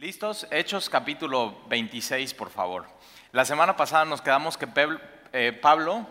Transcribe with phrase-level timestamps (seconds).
[0.00, 0.46] ¿Listos?
[0.52, 2.86] Hechos capítulo 26, por favor.
[3.32, 4.68] La semana pasada nos quedamos que
[5.32, 6.06] eh, Pablo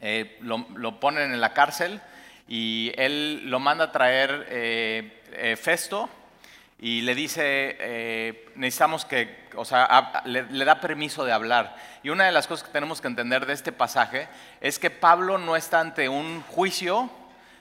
[0.00, 2.00] eh, lo, ponen en la cárcel
[2.48, 6.08] y él lo manda a traer eh, Festo
[6.78, 11.76] y le dice, necesitamos que, o sea, le, da permiso de hablar.
[12.02, 14.28] Y una de las cosas que tenemos que entender de este pasaje
[14.62, 17.10] es que Pablo no está ante un juicio,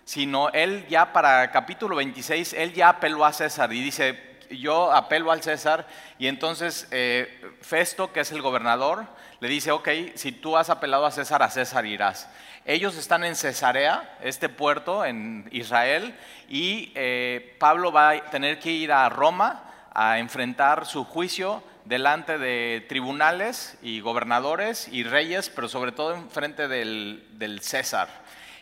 [0.06, 5.32] sino él ya para capítulo 26, él ya apeló a César y dice, yo apelo
[5.32, 5.88] al César
[6.20, 9.06] y entonces eh, Festo, que es el gobernador,
[9.40, 12.30] le dice, ok, si tú has apelado a César, a César irás.
[12.66, 16.16] Ellos están en Cesarea, este puerto en Israel,
[16.48, 22.38] y eh, Pablo va a tener que ir a Roma a enfrentar su juicio delante
[22.38, 28.08] de tribunales y gobernadores y reyes, pero sobre todo en frente del, del César.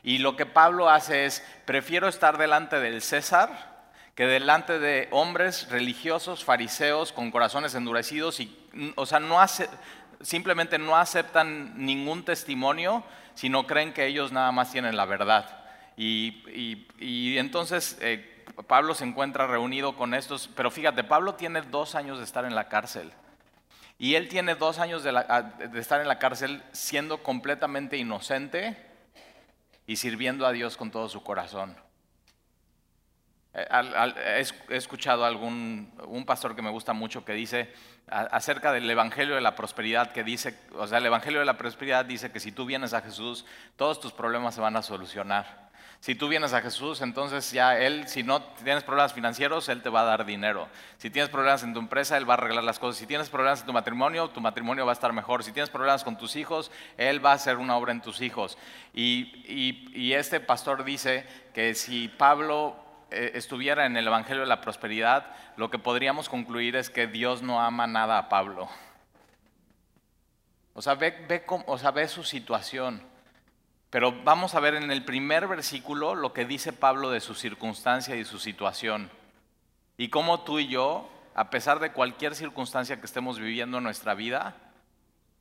[0.03, 3.70] Y lo que Pablo hace es, prefiero estar delante del César
[4.15, 8.55] que delante de hombres religiosos, fariseos, con corazones endurecidos, y,
[8.95, 9.69] o sea, no hace,
[10.21, 13.03] simplemente no aceptan ningún testimonio,
[13.35, 15.57] sino creen que ellos nada más tienen la verdad.
[15.97, 22.17] Y, entonces eh, Pablo se encuentra reunido con estos, pero fíjate, Pablo tiene dos años
[22.17, 23.11] de estar en la cárcel.
[23.97, 28.75] Y él tiene dos años de, de estar en la cárcel siendo completamente inocente
[29.85, 31.77] y sirviendo a Dios con todo su corazón.
[33.53, 37.73] Eh, he escuchado algún un pastor que me gusta mucho que dice
[38.07, 42.05] acerca del evangelio de la prosperidad que dice, o sea, el evangelio de la prosperidad
[42.05, 45.69] dice que si tú vienes a Jesús, todos tus problemas se van a solucionar.
[46.01, 49.89] Si tú vienes a Jesús, entonces ya Él, si no tienes problemas financieros, Él te
[49.89, 50.67] va a dar dinero.
[50.97, 52.97] Si tienes problemas en tu empresa, Él va a arreglar las cosas.
[52.97, 55.43] Si tienes problemas en tu matrimonio, tu matrimonio va a estar mejor.
[55.43, 58.57] Si tienes problemas con tus hijos, Él va a hacer una obra en tus hijos.
[58.93, 65.27] y este pastor dice que si Pablo eh, estuviera en el Evangelio de la Prosperidad,
[65.57, 68.69] lo que podríamos concluir es que Dios no ama nada a Pablo.
[70.73, 73.01] O sea, ve, ve, o sea, ve su situación.
[73.89, 78.15] Pero vamos a ver en el primer versículo lo que dice Pablo de su circunstancia
[78.15, 79.11] y su situación.
[79.97, 84.13] Y cómo tú y yo, a pesar de cualquier circunstancia que estemos viviendo en nuestra
[84.13, 84.55] vida,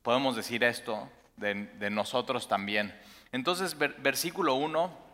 [0.03, 2.93] podemos decir esto de, nosotros también.
[3.31, 5.10] Entonces, versículo 1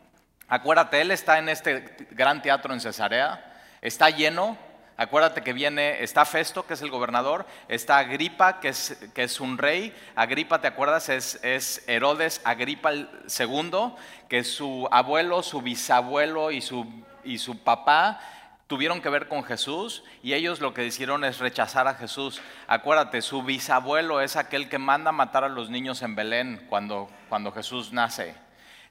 [0.49, 4.57] Acuérdate, él está en este gran teatro en Cesarea, está lleno.
[4.99, 9.39] Acuérdate que viene, está Festo, que es el gobernador, está Agripa, que es, que es
[9.39, 9.93] un rey.
[10.15, 11.09] Agripa, ¿te acuerdas?
[11.09, 12.91] Es, es Herodes Agripa
[13.27, 13.95] segundo,
[14.27, 16.87] que su abuelo, su bisabuelo y su,
[17.23, 18.19] y su papá
[18.67, 22.41] tuvieron que ver con Jesús y ellos lo que hicieron es rechazar a Jesús.
[22.67, 27.51] Acuérdate, su bisabuelo es aquel que manda matar a los niños en Belén cuando, cuando
[27.51, 28.46] Jesús nace.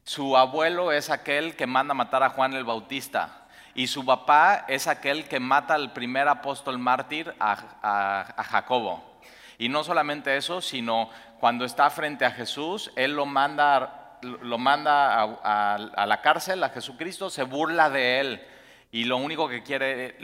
[0.06, 3.48] Su abuelo es aquel que manda matar a Juan el Bautista.
[3.74, 9.18] Y su papá es aquel que mata al primer apóstol mártir, a, Jacobo.
[9.58, 15.22] Y no solamente eso, sino cuando está frente a Jesús, él lo manda, lo manda
[15.22, 18.46] a, a, la cárcel, a Jesucristo, se burla de él.
[18.92, 20.16] Y lo único que quiere,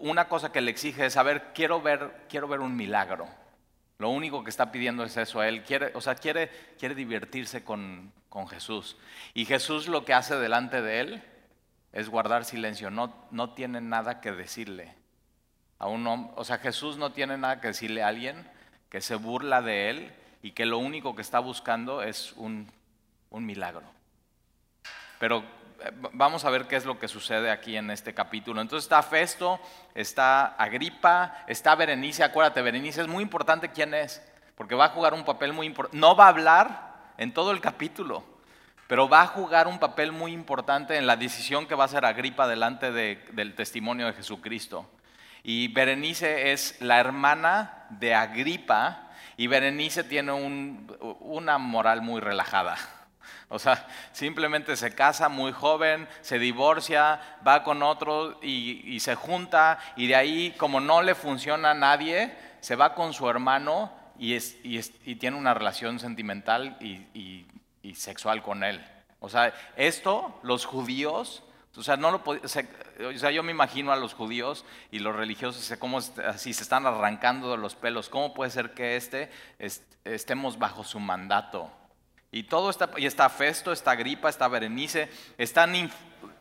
[0.00, 3.26] una cosa que le exige es, a quiero ver, quiero ver un milagro.
[3.98, 5.42] Lo único que está pidiendo es eso.
[5.42, 6.50] Él quiere, o sea, quiere,
[6.94, 8.12] divertirse con,
[8.48, 8.96] Jesús.
[9.34, 11.22] Y Jesús lo que hace delante de él
[11.92, 12.90] es guardar silencio.
[12.90, 14.94] No, tiene nada que decirle
[15.80, 16.06] a un.
[16.06, 18.48] O sea, Jesús no tiene nada que decirle a alguien
[18.90, 22.70] que se burla de él y que lo único que está buscando es un
[23.32, 23.98] milagro.
[25.18, 25.42] Pero
[26.12, 28.60] vamos a ver qué es lo que sucede aquí en este capítulo.
[28.60, 29.60] Entonces está Festo,
[29.94, 32.24] está Agripa, está Berenice.
[32.24, 34.22] Acuérdate, Berenice es muy importante quién es,
[34.56, 35.96] porque va a jugar un papel muy importante.
[35.96, 38.24] No va a hablar en todo el capítulo,
[38.86, 42.04] pero va a jugar un papel muy importante en la decisión que va a hacer
[42.04, 44.88] Agripa delante del testimonio de Jesucristo.
[45.44, 52.76] Y Berenice es la hermana de Agripa y Berenice tiene una moral muy relajada.
[53.50, 59.78] O sea, simplemente se casa muy joven, se divorcia, va con otro y, se junta
[59.96, 64.36] y de ahí, como no le funciona a nadie, se va con su hermano y,
[64.36, 67.46] y, tiene una relación sentimental y,
[67.94, 68.84] sexual con él.
[69.18, 71.42] O sea, esto los judíos,
[71.74, 72.22] o sea, no lo
[73.30, 77.56] yo me imagino a los judíos y los religiosos como así se están arrancando de
[77.56, 78.10] los pelos.
[78.10, 79.30] ¿Cómo puede ser que este
[80.04, 81.72] estemos bajo su mandato?
[82.30, 85.90] Y todo está, y está Festo, está Gripa, está Berenice, están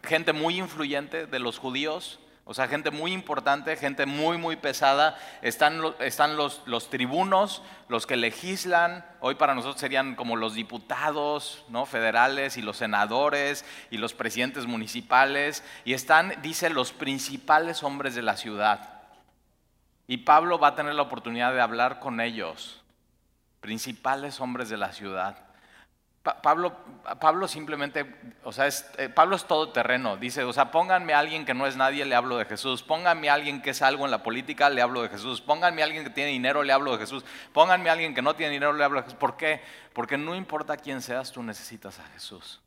[0.04, 2.20] gente muy influyente de los judíos,
[2.50, 5.20] o sea, gente muy importante, gente muy, muy pesada.
[5.42, 9.06] Están, están los, los, tribunos, los que legislan.
[9.20, 11.86] Hoy para nosotros serían como los diputados ¿no?
[11.86, 15.62] federales y los senadores y los presidentes municipales.
[15.84, 19.02] Y están, dice, los principales hombres de la ciudad.
[20.08, 22.82] Y Pablo va a tener la oportunidad de hablar con ellos,
[23.60, 25.47] principales hombres de la ciudad.
[26.42, 26.76] Pablo,
[27.20, 28.06] Pablo simplemente,
[28.44, 30.18] o sea, eh, Pablo es todo terreno.
[30.18, 32.84] Dice, o sea, pónganme a alguien que no es nadie, le hablo de Jesús.
[32.84, 35.42] Pónganme a alguien que es algo en la política, le hablo de Jesús.
[35.42, 37.24] Pónganme a alguien que tiene dinero, le hablo de Jesús.
[37.54, 39.20] Pónganme a alguien que no tiene dinero, le hablo de Jesús.
[39.20, 39.62] ¿Por qué?
[39.94, 42.62] Porque no importa quién seas, tú necesitas a Jesús.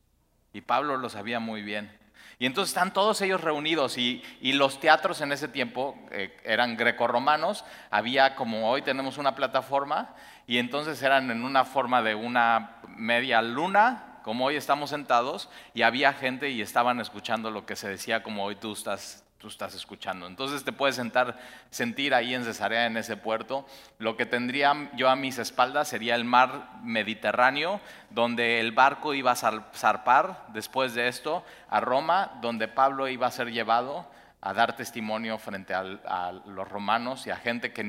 [0.53, 2.00] Y Pablo lo sabía muy bien.
[2.41, 7.67] Y entonces están todos ellos reunidos y, los teatros en ese tiempo eh, eran grecorromanos,
[7.91, 10.15] había como hoy tenemos una plataforma
[10.47, 15.83] y entonces eran en una forma de una media luna, como hoy estamos sentados, y
[15.83, 19.75] había gente y estaban escuchando lo que se decía como hoy tú estás tú estás
[19.75, 20.27] escuchando.
[20.27, 21.39] Entonces te puedes sentar,
[21.71, 23.67] sentir ahí en Cesarea, en ese puerto.
[23.99, 29.33] Lo que tendría yo a mis espaldas sería el mar Mediterráneo, donde el barco iba
[29.33, 34.07] a zarpar después de esto a Roma, donde Pablo iba a ser llevado
[34.43, 37.81] a dar testimonio frente a los romanos y a gente que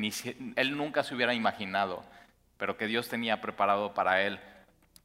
[0.56, 2.04] él nunca se hubiera imaginado,
[2.58, 4.40] pero que Dios tenía preparado para él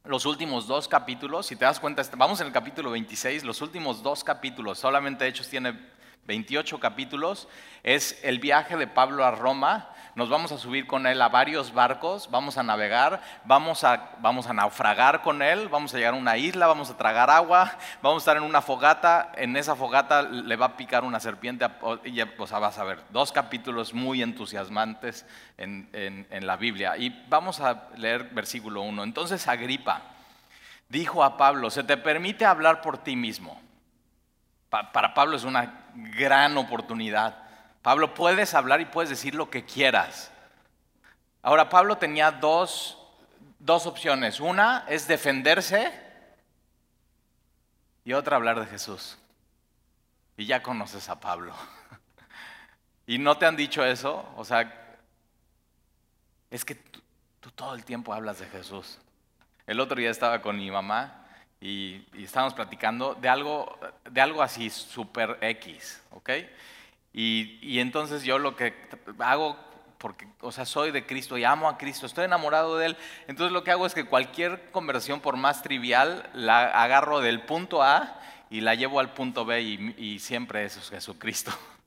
[0.07, 4.01] los últimos dos capítulos, si te das cuenta, vamos en el capítulo 26, los últimos
[4.01, 5.77] dos capítulos, solamente Hechos tiene
[6.27, 7.47] 28 capítulos,
[7.83, 9.89] es el viaje de Pablo a Roma.
[10.13, 14.47] Nos vamos a subir con él a varios barcos, vamos a navegar, vamos a, vamos
[14.47, 18.17] a naufragar con él, vamos a llegar a una isla, vamos a tragar agua, vamos
[18.17, 21.65] a estar en una fogata, en esa fogata le va a picar una serpiente,
[22.03, 25.25] y o sea, vas a ver, dos capítulos muy entusiasmantes
[25.57, 26.97] en, en la Biblia.
[26.97, 29.03] Y vamos a leer versículo 1.
[29.03, 30.01] Entonces Agripa
[30.89, 33.61] dijo a Pablo, se te permite hablar por ti mismo
[34.69, 37.43] para Pablo es una gran oportunidad.
[37.81, 40.31] Pablo, puedes hablar y puedes decir lo que quieras.
[41.41, 42.97] Ahora, Pablo tenía dos,
[43.59, 44.39] dos opciones.
[44.39, 45.91] Una es defenderse
[48.05, 49.17] y otra hablar de Jesús.
[50.35, 51.53] Y ya conoces a Pablo.
[53.07, 54.29] ¿Y no te han dicho eso?
[54.35, 54.99] O sea,
[56.51, 57.01] es que tú,
[57.39, 58.99] tú todo el tiempo hablas de Jesús.
[59.65, 61.26] El otro día estaba con mi mamá
[61.59, 63.77] y, estábamos platicando de algo,
[64.09, 66.29] de algo así super X, ¿ok?
[67.13, 68.73] Y, y, entonces yo lo que
[69.19, 69.57] hago,
[69.97, 73.51] porque, o sea, soy de Cristo y amo a Cristo, estoy enamorado de Él, entonces
[73.51, 78.21] lo que hago es que cualquier conversación, por más trivial, la agarro del punto A
[78.49, 81.51] y la llevo al punto B y, y siempre eso es Jesucristo.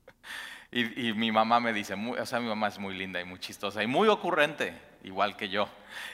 [0.73, 3.41] Y, y, mi mamá me dice, o sea, mi mamá es muy linda y muy
[3.41, 5.69] chistosa y muy ocurrente, igual que yo.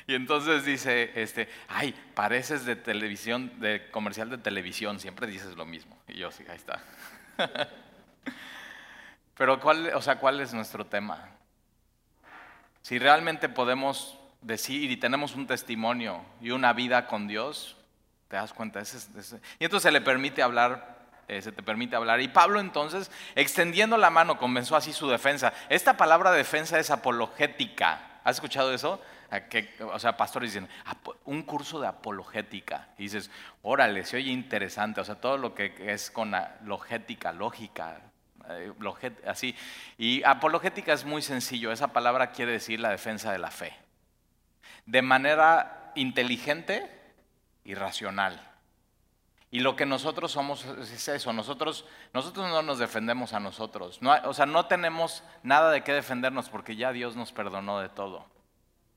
[0.06, 5.66] Y entonces dice, este, ay, pareces de televisión, de comercial de televisión, siempre dices lo
[5.66, 5.98] mismo.
[6.08, 6.82] Y yo sí, ahí está.
[9.36, 11.28] Pero ¿cuál, o sea, ¿cuál es nuestro tema?
[12.82, 17.76] Si realmente podemos decir y tenemos un testimonio y una vida con Dios,
[18.28, 18.80] te das cuenta.
[18.80, 20.96] y entonces se le permite hablar,
[21.28, 22.20] eh, se te permite hablar.
[22.20, 25.52] Y Pablo entonces, extendiendo la mano, comenzó así su defensa.
[25.68, 28.15] Esta palabra defensa es apologética.
[28.26, 29.00] ¿Has escuchado eso?
[29.92, 30.68] o sea, pastores dicen,
[31.26, 32.88] un curso de apologética.
[32.98, 33.30] Y dices,
[33.62, 35.00] órale, se oye interesante.
[35.00, 36.32] O sea, todo lo que es con
[36.64, 38.00] logética, lógica,
[38.48, 38.72] eh,
[39.28, 39.54] así.
[39.96, 41.70] Y apologética es muy sencillo.
[41.70, 43.76] Esa palabra quiere decir la defensa de la fe.
[44.86, 46.90] De manera inteligente
[47.62, 48.40] y racional.
[49.50, 54.00] Y lo que nosotros somos es eso, nosotros, nosotros no nos defendemos a nosotros.
[54.24, 58.26] o sea, no tenemos nada de qué defendernos porque ya Dios nos perdonó de todo.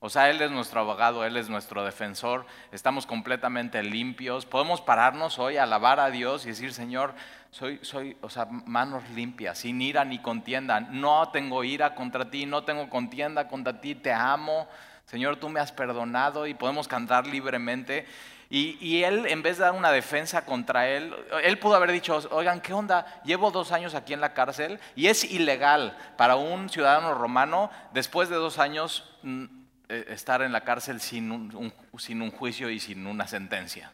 [0.02, 4.46] O sea, Él es nuestro abogado, Él es nuestro defensor, estamos completamente limpios.
[4.46, 7.14] Podemos pararnos hoy, alabar a Dios y decir, Señor,
[7.50, 10.80] soy, soy, o sea, manos limpias, sin ira ni contienda.
[10.80, 14.66] No tengo ira contra ti, no tengo contienda contra ti, te amo.
[15.04, 18.06] Señor, tú me has perdonado y podemos cantar libremente.
[18.52, 21.14] Y, él, en vez de dar una defensa contra él,
[21.44, 23.22] él pudo haber dicho, oigan, ¿qué onda?
[23.24, 28.28] Llevo dos años aquí en la cárcel y es ilegal para un ciudadano romano, después
[28.28, 29.44] de dos años mm,
[29.88, 33.92] eh, estar en la cárcel sin un, sin un juicio y sin una sentencia.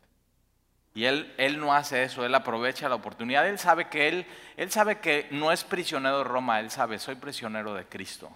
[0.94, 3.46] Y él, él no hace eso, él aprovecha la oportunidad.
[3.46, 7.16] Él sabe que él, él sabe que no es prisionero de Roma, él sabe, soy
[7.16, 8.34] prisionero de Cristo.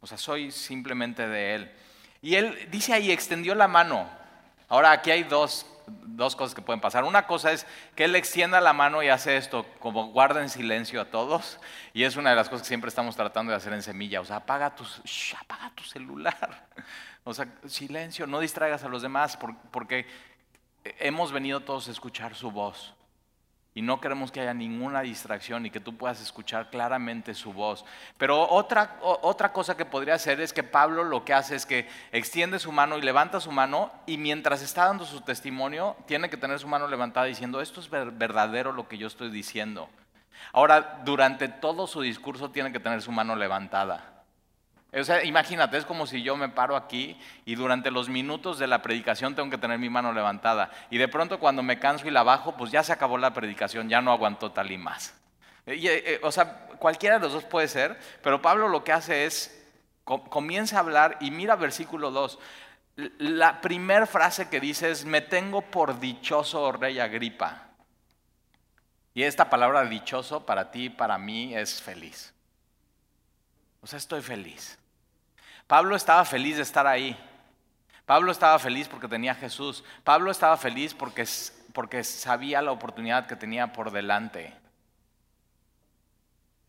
[0.00, 1.72] O sea, soy simplemente de él.
[2.20, 4.17] Y él dice ahí, extendió la mano.
[4.68, 5.66] Ahora aquí hay dos
[6.18, 7.04] dos cosas que pueden pasar.
[7.04, 11.00] Una cosa es que él extienda la mano y hace esto, como guarda en silencio
[11.00, 11.58] a todos.
[11.94, 14.20] Y es una de las cosas que siempre estamos tratando de hacer en semilla.
[14.20, 14.84] O sea, apaga tu,
[15.40, 16.66] apaga tu celular.
[17.24, 19.36] O sea, silencio, no distraigas a los demás
[19.70, 20.06] porque
[20.98, 22.94] hemos venido todos a escuchar su voz
[23.78, 27.84] y no queremos que haya ninguna distracción y que tú puedas escuchar claramente su voz.
[28.16, 31.88] Pero otra, otra cosa que podría hacer es que Pablo lo que hace es que
[32.10, 36.36] extiende su mano y levanta su mano y mientras está dando su testimonio, tiene que
[36.36, 39.88] tener su mano levantada diciendo, esto es verdadero lo que yo estoy diciendo.
[40.52, 44.17] Ahora, durante todo su discurso tiene que tener su mano levantada.
[44.92, 48.66] O sea, imagínate, es como si yo me paro aquí y durante los minutos de
[48.66, 50.70] la predicación tengo que tener mi mano levantada.
[50.90, 53.88] Y de pronto cuando me canso y la bajo, pues ya se acabó la predicación,
[53.90, 55.14] ya no aguantó tal y más.
[55.66, 59.26] Eh, eh, o sea, cualquiera de los dos puede ser, pero Pablo lo que hace
[59.26, 59.54] es,
[60.04, 62.38] comienza a hablar y mira versículo 2.
[63.18, 67.68] La primera frase que dice es, me tengo por dichoso, oh rey Agripa.
[69.12, 72.32] Y esta palabra dichoso para ti para mí es feliz.
[73.84, 74.78] Sea, estoy feliz.
[75.66, 77.16] Pablo estaba feliz de estar ahí.
[78.06, 79.84] Pablo estaba feliz porque tenía Jesús.
[80.02, 81.26] Pablo estaba feliz porque,
[81.72, 84.54] porque sabía la oportunidad que tenía por delante.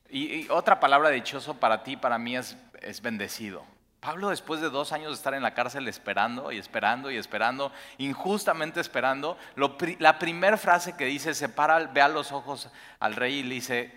[0.10, 3.64] Y, otra palabra dichoso para ti, para mí es, es bendecido.
[4.00, 7.72] Pablo después de dos años de estar en la cárcel esperando y esperando y esperando,
[7.98, 13.40] injustamente esperando, la primera frase que dice, se para, ve a los ojos al rey
[13.40, 13.94] y le dice,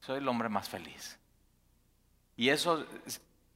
[0.00, 1.19] soy el hombre más feliz.
[2.40, 2.86] Y eso,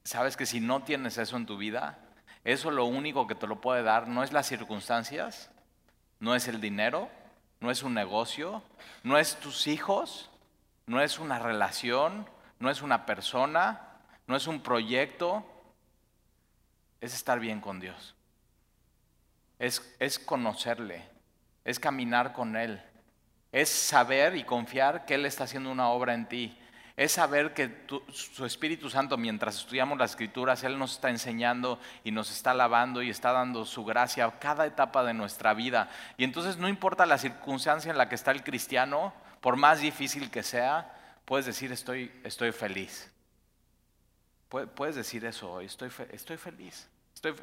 [0.02, 1.98] sabes que si no tienes eso en tu vida,
[2.44, 5.50] eso lo único que te lo puede dar no es las circunstancias,
[6.20, 7.08] no es el dinero,
[7.60, 8.62] no es un negocio,
[9.02, 10.28] no es tus hijos,
[10.84, 13.88] no es una relación, no es una persona,
[14.26, 15.46] no es un proyecto,
[17.00, 18.14] es estar bien con Dios.
[19.58, 21.08] Es, es conocerle,
[21.64, 22.82] es caminar con Él,
[23.50, 26.58] es saber y confiar que Él está haciendo una obra en ti.
[26.96, 32.12] Es saber que su Espíritu Santo, mientras estudiamos las Escrituras, Él nos está enseñando y
[32.12, 35.90] nos está lavando y está dando su gracia a cada etapa de nuestra vida.
[36.16, 40.30] Y entonces no importa la circunstancia en la que está el cristiano, por más difícil
[40.30, 43.10] que sea, puedes decir estoy, estoy feliz.
[44.48, 46.88] Puedes decir eso hoy, estoy, estoy feliz.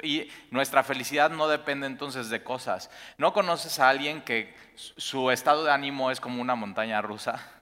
[0.02, 2.90] y nuestra felicidad no depende entonces de cosas.
[3.18, 7.61] ¿No conoces a alguien que su estado de ánimo es como una montaña rusa?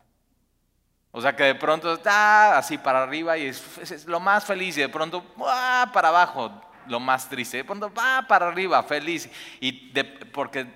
[1.12, 4.80] O sea que de pronto está así para arriba y es, lo más feliz y
[4.80, 5.24] de pronto
[5.92, 6.52] para abajo,
[6.86, 7.58] lo más triste.
[7.58, 9.28] De pronto va para arriba, feliz.
[9.60, 9.72] Y
[10.32, 10.66] porque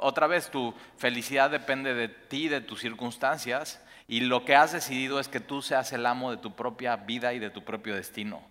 [0.00, 5.18] otra vez tu felicidad depende de ti, de tus circunstancias, y lo que has decidido
[5.20, 8.42] es que tú seas el amo de tu propia vida y de tu propio destino.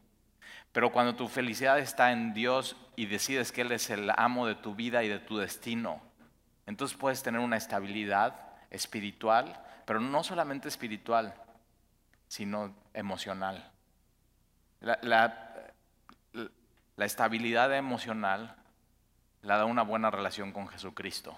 [0.72, 4.56] Pero cuando tu felicidad está en Dios y decides que Él es el amo de
[4.56, 6.02] tu vida y de tu destino,
[6.66, 8.36] entonces puedes tener una estabilidad
[8.72, 11.34] espiritual, pero no solamente espiritual,
[12.28, 13.72] sino emocional.
[14.82, 15.00] La,
[16.96, 18.56] la estabilidad emocional
[19.42, 21.38] la da una buena relación con Jesucristo.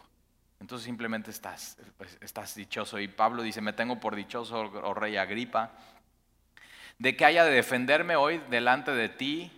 [0.60, 3.00] Entonces simplemente estás, pues, estás dichoso.
[3.00, 5.72] Y Pablo dice, me tengo por dichoso, oh rey Agripa,
[6.98, 9.57] de que haya de defenderme hoy delante de ti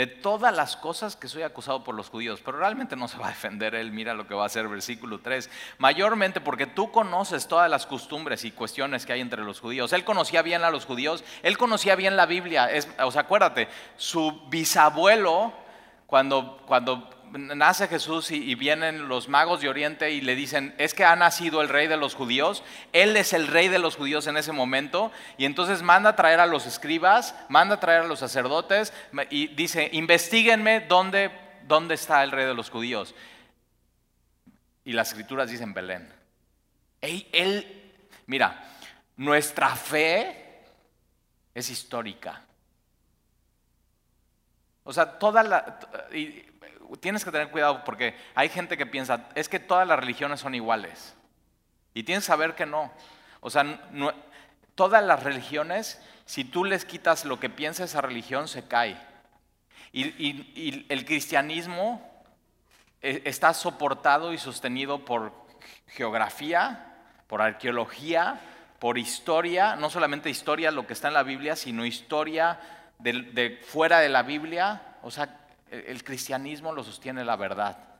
[0.00, 2.40] de todas las cosas que soy acusado por los judíos.
[2.42, 5.20] Pero realmente no se va a defender él, mira lo que va a hacer versículo
[5.20, 5.50] 3.
[5.76, 9.92] Mayormente porque tú conoces todas las costumbres y cuestiones que hay entre los judíos.
[9.92, 12.72] Él conocía bien a los judíos, él conocía bien la Biblia.
[12.72, 15.52] Es, o sea, acuérdate, su bisabuelo,
[16.06, 21.04] cuando, cuando nace Jesús y, vienen los magos de Oriente y le dicen, es que
[21.04, 24.36] ha nacido el rey de los judíos, él es el rey de los judíos en
[24.36, 28.18] ese momento, y entonces manda a traer a los escribas, manda a traer a los
[28.18, 28.92] sacerdotes
[29.30, 31.30] y dice, investiguenme dónde,
[31.66, 33.14] dónde está el rey de los judíos.
[34.84, 36.12] Y las escrituras dicen Belén.
[37.00, 37.92] él,
[38.26, 38.64] mira,
[39.16, 40.62] nuestra fe
[41.54, 42.42] es histórica.
[44.82, 45.78] O sea, toda la
[46.98, 50.54] tienes que tener cuidado porque hay gente que piensa, es que todas las religiones son
[50.54, 51.14] iguales.
[51.94, 52.92] Y tienes que saber que no.
[53.40, 53.64] O sea,
[54.74, 58.96] todas las religiones, si tú les quitas lo que piensa esa religión, se cae.
[59.92, 62.24] Y, el cristianismo
[63.02, 65.32] eh, está soportado y sostenido por
[65.88, 66.94] geografía,
[67.26, 68.40] por arqueología,
[68.78, 72.60] por historia, no solamente historia, lo que está en la Biblia, sino historia
[72.98, 74.82] de, de fuera de la Biblia.
[75.02, 75.39] O sea,
[75.70, 77.90] el cristianismo lo sostiene la verdad.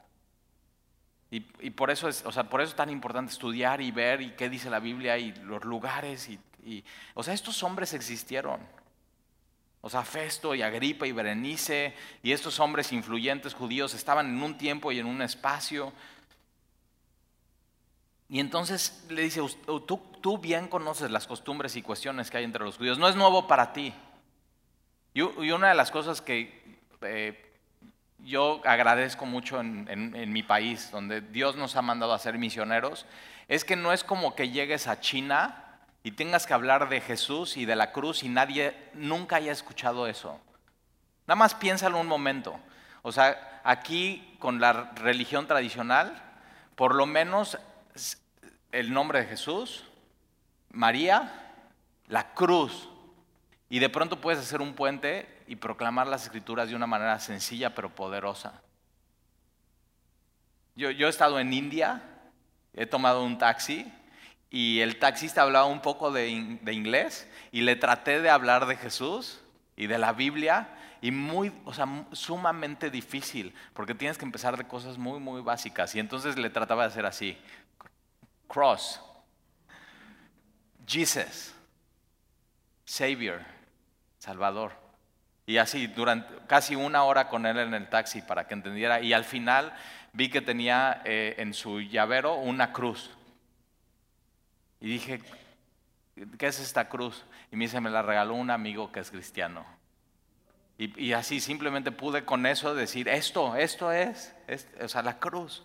[1.33, 4.33] Y, por, eso es, o sea, por eso es tan importante estudiar y ver y
[4.33, 6.29] qué dice la Biblia y los lugares.
[6.29, 6.85] Y,
[7.15, 8.61] o sea, estos hombres existieron.
[9.81, 14.59] O sea, Festo y Agripa y Berenice y estos hombres influyentes judíos estaban en un
[14.59, 15.93] tiempo y en un espacio.
[18.29, 19.41] Y entonces le dice,
[19.87, 22.99] tú, tú bien conoces las costumbres y cuestiones que hay entre los judíos.
[22.99, 23.95] No es nuevo para ti.
[25.15, 27.50] Y, una de las cosas que eh,
[28.25, 33.07] yo agradezco mucho en, mi país, donde Dios nos ha mandado a ser misioneros,
[33.49, 35.65] es que no es como que llegues a China
[36.03, 40.07] y tengas que hablar de Jesús y de la cruz y nadie nunca haya escuchado
[40.07, 40.41] eso.
[41.27, 42.59] Nada más piénsalo un momento.
[43.03, 46.23] O sea, aquí con la religión tradicional,
[46.77, 47.59] por lo menos
[48.73, 49.85] el nombre de Jesús,
[50.71, 51.33] María,
[52.07, 52.89] la cruz
[53.69, 57.75] Y de pronto puedes hacer un puente y proclamar las escrituras de una manera sencilla
[57.75, 58.63] pero poderosa.
[60.77, 62.03] Yo, he estado en India,
[62.73, 63.93] he tomado un taxi
[64.49, 69.41] y el taxista hablaba un poco de, inglés y le traté de hablar de Jesús
[69.75, 70.69] y de la Biblia
[71.03, 75.97] y muy, o sea, sumamente difícil, porque tienes que empezar de cosas muy, muy básicas.
[75.97, 77.37] Y entonces le trataba de hacer así,
[78.47, 79.01] cross,
[80.87, 81.55] Jesus,
[82.85, 83.41] Savior,
[84.21, 84.90] Salvador.
[85.47, 89.01] Y así, durante casi una hora con él en el taxi para que entendiera.
[89.01, 89.73] Y al final
[90.13, 93.11] vi que tenía eh, en su llavero una cruz.
[94.81, 95.21] Y dije,
[96.39, 97.25] ¿qué es esta cruz?
[97.53, 99.65] Y me dice, me la regaló un amigo que es cristiano.
[100.79, 104.35] Y, así simplemente pude con eso decir, esto, esto es,
[104.83, 105.63] o sea, la cruz.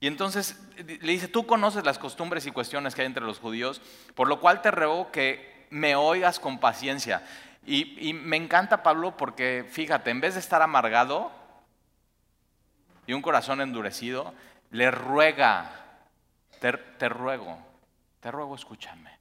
[0.00, 3.80] Y entonces le dice, tú conoces las costumbres y cuestiones que hay entre los judíos,
[4.16, 7.22] por lo cual te ruego que me oigas con paciencia.
[7.64, 11.30] Y, me encanta Pablo porque, fíjate, en vez de estar amargado
[13.06, 14.34] y un corazón endurecido,
[14.70, 15.70] le ruega,
[16.60, 17.58] te ruego,
[18.20, 19.18] te ruego escúchame.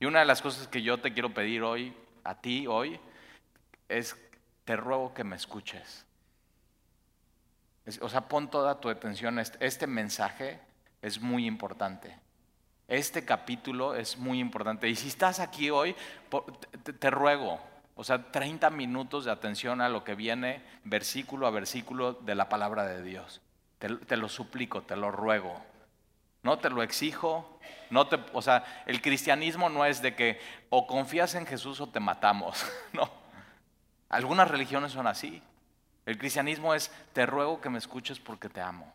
[0.00, 2.98] Y una de las cosas que yo te quiero pedir hoy, a ti hoy,
[3.88, 4.16] es,
[4.64, 6.06] te ruego que me escuches.
[8.00, 9.38] o sea, pon toda tu atención.
[9.38, 10.60] Este, este mensaje
[11.02, 12.18] es muy importante.
[12.88, 14.88] Este capítulo es muy importante.
[14.88, 15.96] Y si estás aquí hoy,
[16.98, 17.60] te, ruego,
[17.94, 22.48] o sea, 30 minutos de atención a lo que viene versículo a versículo de la
[22.48, 23.40] palabra de Dios.
[23.78, 25.60] te lo suplico, te lo ruego.
[26.44, 27.58] No te lo exijo.
[27.90, 30.38] No te, o sea, el cristianismo no es de que
[30.70, 32.64] o confías en Jesús o te matamos.
[32.92, 33.10] No.
[34.08, 35.42] Algunas religiones son así.
[36.06, 38.94] El cristianismo es, te ruego que me escuches porque te amo.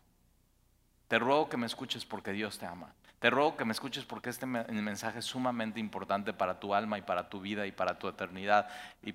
[1.08, 2.94] Te ruego que me escuches porque Dios te ama.
[3.20, 7.02] Te ruego que me escuches porque este mensaje es sumamente importante para tu alma y
[7.02, 8.68] para tu vida y para tu eternidad
[9.02, 9.12] y,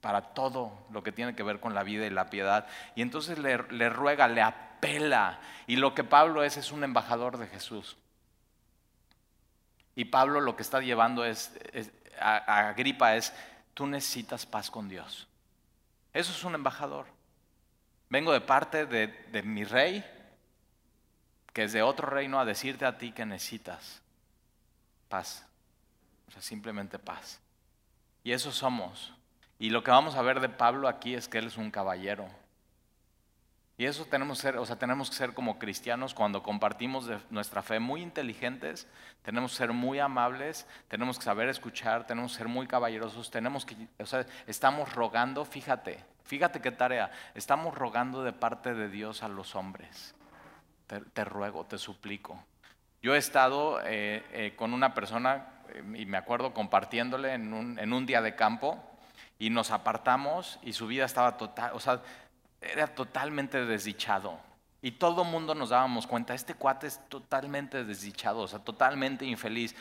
[0.00, 2.66] para todo lo que tiene que ver con la vida y la piedad.
[2.96, 5.38] Y entonces le, ruega, le apela.
[5.68, 7.96] Y lo que Pablo es es un embajador de Jesús.
[9.94, 11.52] Y Pablo lo que está llevando es,
[12.18, 13.34] a, Agripa es,
[13.74, 15.28] tú necesitas paz con Dios.
[16.14, 17.06] Eso es un embajador.
[18.08, 20.04] Vengo de parte de, de mi rey,
[21.52, 24.02] que es de otro reino, a decirte a ti que necesitas
[25.08, 25.46] paz.
[26.28, 27.40] O sea, simplemente paz.
[28.24, 29.12] Y eso somos.
[29.58, 32.28] Y lo que vamos a ver de Pablo aquí es que él es un caballero.
[33.78, 37.62] Y eso tenemos que ser, o sea, tenemos que ser como cristianos cuando compartimos nuestra
[37.62, 38.86] fe muy inteligentes,
[39.22, 43.64] tenemos que ser muy amables, tenemos que saber escuchar, tenemos que ser muy caballerosos, tenemos
[43.64, 49.22] que, o sea, estamos rogando, fíjate, fíjate qué tarea, estamos rogando de parte de Dios
[49.22, 50.14] a los hombres.
[51.12, 52.42] Te, ruego, te suplico.
[53.02, 57.78] Yo he estado eh, eh, con una persona, eh, y me acuerdo compartiéndole en un,
[57.78, 58.82] en un día de campo,
[59.38, 62.00] y nos apartamos y su vida estaba total, o sea,
[62.60, 64.38] era totalmente desdichado.
[64.80, 69.74] Y todo mundo nos dábamos cuenta, este cuate es totalmente desdichado, o sea, totalmente infeliz.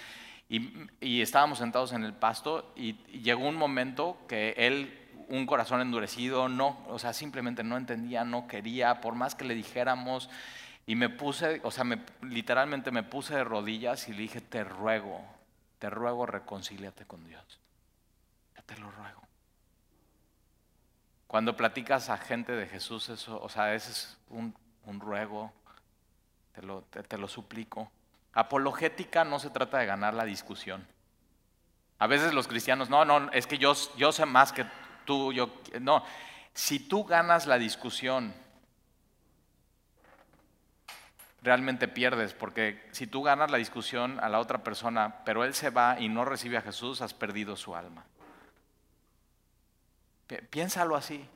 [0.49, 6.49] Y, estábamos sentados en el pasto y, llegó un momento que él, un corazón endurecido,
[6.49, 10.29] no, o sea, simplemente no entendía, no quería, por más que le dijéramos.
[10.85, 11.85] Y me puse, o sea,
[12.21, 15.23] literalmente me puse de rodillas y le dije, te ruego,
[15.79, 17.59] te ruego, reconcíliate con Dios.
[18.55, 19.21] Yo te lo ruego.
[21.31, 24.53] Cuando platicas a gente de Jesús, eso, o sea, ese es un,
[24.99, 25.53] ruego,
[26.53, 27.89] te lo, te, lo suplico.
[28.33, 30.85] Apologética no se trata de ganar la discusión.
[31.99, 34.65] A veces los cristianos, no, no, es que yo, yo sé más que
[35.05, 36.03] tú, yo, no.
[36.53, 38.33] Si tú ganas la discusión,
[41.41, 45.69] realmente pierdes, porque si tú ganas la discusión a la otra persona, pero él se
[45.69, 48.05] va y no recibe a Jesús, has perdido su alma.
[50.49, 51.27] Piénsalo así.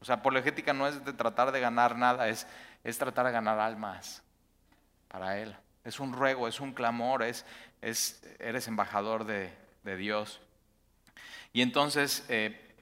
[0.00, 2.46] O sea, apologética no es de tratar de ganar nada, es,
[2.84, 4.22] es tratar de ganar almas
[5.08, 5.56] para Él.
[5.84, 7.44] Es un ruego, es un clamor, es,
[7.82, 9.52] es eres embajador de,
[9.96, 10.38] Dios.
[11.54, 12.76] Y entonces, eh,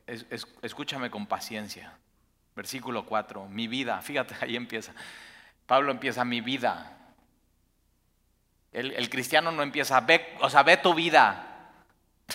[0.61, 1.93] escúchame con paciencia.
[2.57, 4.93] Versículo 4, mi vida, fíjate, ahí empieza.
[5.67, 6.93] Pablo empieza, mi vida.
[8.73, 11.43] El, cristiano no empieza, ve, o sea, ve tu vida.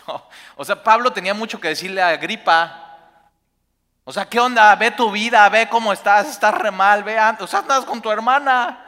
[0.56, 2.82] O sea, Pablo tenía mucho que decirle a Agripa,
[4.04, 4.76] o sea, ¿qué onda?
[4.76, 8.12] Ve tu vida, ve cómo estás, estás re mal, ve, o sea, andas con tu
[8.12, 8.86] hermana.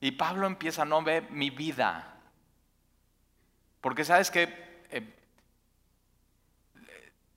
[0.00, 2.06] Y Pablo empieza, no, ve mi vida.
[3.80, 5.14] Porque sabes que eh,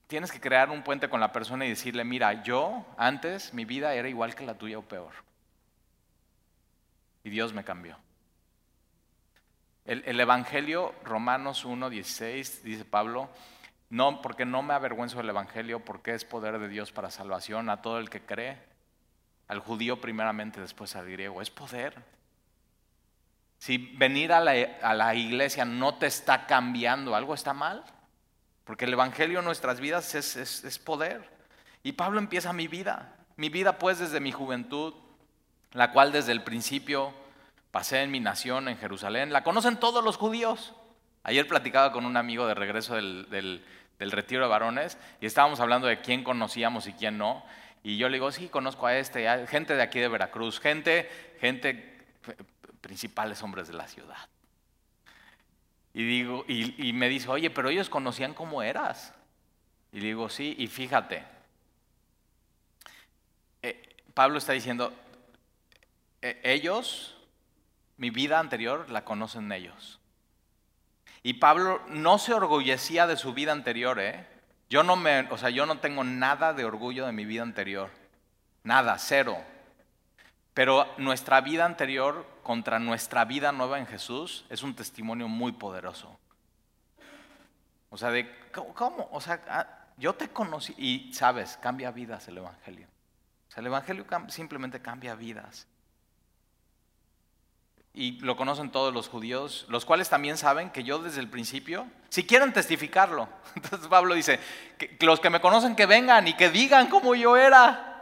[0.08, 3.94] tienes que crear un puente con la persona y decirle, mira, yo antes mi vida
[3.94, 5.25] era igual que la tuya o peor.
[7.26, 7.98] Y Dios me cambió.
[9.84, 13.30] El, el Evangelio, Romanos 1, 16, dice Pablo,
[13.90, 17.82] No, porque no me avergüenzo del Evangelio, porque es poder de Dios para salvación a
[17.82, 18.60] todo el que cree,
[19.48, 21.42] al judío primeramente, después al griego.
[21.42, 21.96] Es poder.
[23.58, 27.84] Si venir a la, iglesia no te está cambiando, algo está mal.
[28.66, 31.28] Porque el Evangelio en nuestras vidas es, es poder.
[31.82, 33.16] Y Pablo empieza mi vida.
[33.36, 34.94] Mi vida pues desde mi juventud,
[35.76, 37.14] la cual desde el principio
[37.70, 39.34] pasé en mi nación, en Jerusalén.
[39.34, 40.74] La conocen todos los judíos.
[41.24, 45.88] Ayer platicaba con un amigo de regreso del, del, retiro de varones y estábamos hablando
[45.88, 47.44] de quién conocíamos y quién no.
[47.84, 51.10] Y yo le digo, sí, conozco a este, gente de aquí de Veracruz, gente,
[51.42, 52.06] gente,
[52.80, 54.30] principales hombres de la ciudad.
[55.94, 59.14] Y, digo, y, me dice, oye, pero ellos conocían cómo eras.
[59.92, 61.24] Y digo, sí, y fíjate,
[63.62, 64.94] eh, Pablo está diciendo,
[66.44, 67.16] ellos,
[67.98, 70.00] mi vida anterior la conocen ellos.
[71.24, 74.28] Y Pablo no se orgullecía de su vida anterior, ¿eh?
[74.70, 77.90] Yo no me, o sea, yo no tengo nada de orgullo de mi vida anterior.
[78.64, 79.38] Nada, cero.
[80.54, 86.18] Pero nuestra vida anterior contra nuestra vida nueva en Jesús es un testimonio muy poderoso.
[87.90, 88.30] O sea, de
[88.74, 92.88] cómo, o sea, ah, yo te conocí y sabes, cambia vidas el evangelio.
[93.48, 95.68] O sea, el evangelio simplemente cambia vidas
[97.96, 101.88] y lo conocen todos los judíos, los cuales también saben que yo desde el principio,
[102.10, 104.40] si quieren testificarlo, entonces Pablo dice,
[104.78, 107.94] que los que me conocen que vengan y que digan cómo yo era.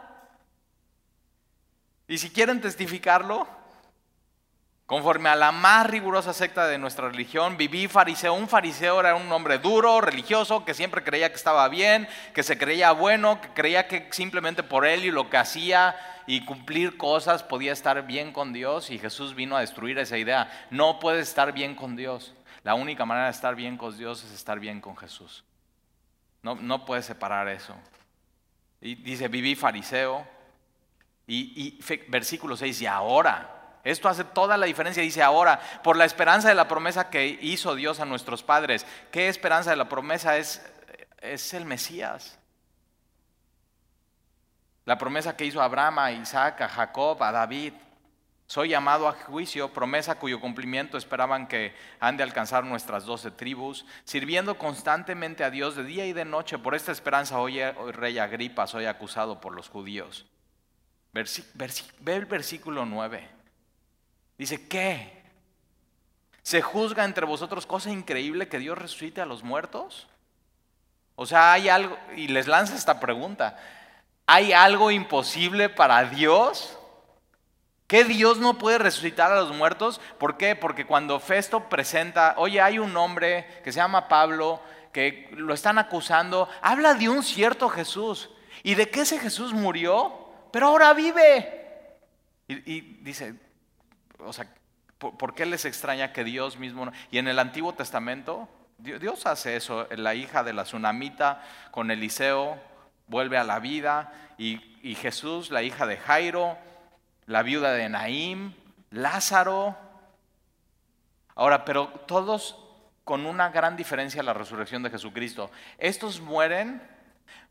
[2.08, 3.46] Y si quieren testificarlo,
[4.86, 8.34] Conforme a la más rigurosa secta de nuestra religión, viví fariseo.
[8.34, 12.58] Un fariseo era un hombre duro, religioso, que siempre creía que estaba bien, que se
[12.58, 17.42] creía bueno, que creía que simplemente por él y lo que hacía y cumplir cosas
[17.42, 18.90] podía estar bien con Dios.
[18.90, 20.50] Y Jesús vino a destruir esa idea.
[20.70, 22.34] No puedes estar bien con Dios.
[22.62, 25.44] La única manera de estar bien con Dios es estar bien con Jesús.
[26.42, 27.74] No, no puedes separar eso.
[28.80, 30.26] Y dice, viví fariseo.
[31.26, 35.02] Y, versículo 6, y ahora esto hace toda la diferencia.
[35.02, 38.86] Dice ahora, por la esperanza de la promesa que hizo Dios a nuestros padres.
[39.10, 40.62] ¿Qué esperanza de la promesa es?
[41.18, 42.38] Es el Mesías.
[44.84, 47.72] La promesa que hizo Abraham, a Isaac, a Jacob, a David.
[48.46, 53.86] Soy llamado a juicio, promesa cuyo cumplimiento esperaban que han de alcanzar nuestras doce tribus,
[54.04, 56.58] sirviendo constantemente a Dios de día y de noche.
[56.58, 60.26] Por esta esperanza hoy, rey Agripa, soy acusado por los judíos.
[61.12, 63.26] ve el versículo 9.
[64.36, 65.22] Dice, ¿qué?
[66.42, 70.06] ¿Se juzga entre vosotros cosa increíble que Dios resucite a los muertos?
[71.16, 73.56] O sea, hay algo, y les lanza esta pregunta,
[74.26, 76.78] ¿hay algo imposible para Dios?
[77.86, 80.00] ¿Qué Dios no puede resucitar a los muertos?
[80.18, 80.56] ¿Por qué?
[80.56, 84.60] Porque cuando Festo presenta, oye, hay un hombre que se llama Pablo,
[84.92, 88.30] que lo están acusando, habla de un cierto Jesús
[88.62, 91.60] y de que ese Jesús murió, pero ahora vive.
[92.48, 93.34] Y, dice,
[94.18, 94.46] o sea,
[94.98, 96.90] ¿por, qué les extraña que Dios mismo...
[97.10, 99.86] Y en el Antiguo Testamento, Dios hace eso.
[99.96, 102.58] La hija de la tsunamita con Eliseo
[103.06, 106.58] vuelve a la vida y, y Jesús, la hija de Jairo,
[107.26, 108.54] la viuda de Naim,
[108.90, 109.76] Lázaro.
[111.34, 112.56] Ahora, pero todos
[113.04, 115.50] con una gran diferencia la resurrección de Jesucristo.
[115.78, 116.82] Estos mueren,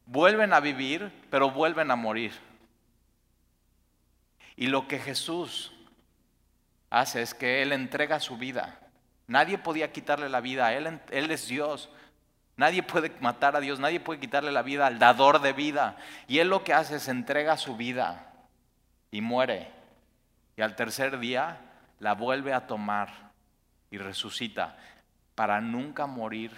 [0.05, 2.33] vuelven a vivir, pero vuelven a morir.
[4.55, 5.73] Y lo que Jesús
[6.89, 8.79] hace es que Él entrega su vida.
[9.27, 11.89] Nadie podía quitarle la vida Él, Él es Dios.
[12.55, 15.97] Nadie puede matar a Dios, nadie puede quitarle la vida al dador de vida.
[16.27, 18.31] Y Él lo que hace es entrega su vida
[19.09, 19.71] y muere.
[20.55, 21.57] Y al tercer día
[21.99, 23.31] la vuelve a tomar
[23.89, 24.77] y resucita
[25.35, 26.51] para nunca morir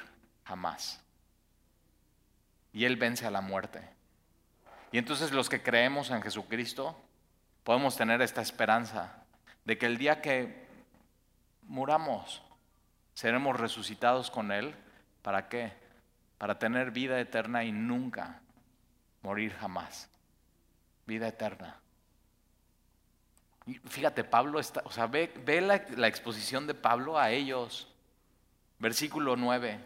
[0.44, 1.02] jamás.
[2.74, 3.82] Y Él vence a la muerte.
[4.92, 7.02] Y entonces los que creemos en Jesucristo
[7.64, 9.24] podemos tener esta esperanza
[9.64, 10.68] de que el día que
[11.64, 12.42] muramos
[13.14, 14.76] seremos resucitados con Él.
[15.22, 15.85] ¿Para qué?
[16.38, 18.42] Para tener vida eterna y nunca
[19.22, 20.10] morir jamás.
[21.06, 21.80] Vida eterna.
[23.86, 27.88] fíjate, Pablo está, o sea, ve, la, la exposición de Pablo a ellos.
[28.80, 29.80] Versículo 9.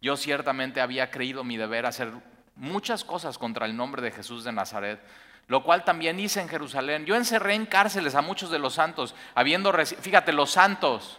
[0.00, 2.12] Yo ciertamente había creído mi deber hacer
[2.54, 5.00] muchas cosas contra el nombre de Jesús de Nazaret
[5.48, 7.06] lo cual también hice en Jerusalén.
[7.06, 11.18] Yo encerré en cárceles a muchos de los santos, habiendo, fíjate, los santos.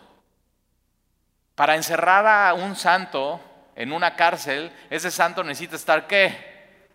[1.55, 3.41] Para encerrar a un santo
[3.79, 6.89] en una cárcel, ese santo necesita estar qué?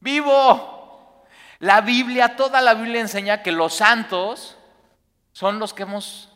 [0.00, 1.24] Vivo.
[1.60, 4.58] La Biblia, toda la Biblia enseña que los santos
[5.32, 6.30] son los que hemos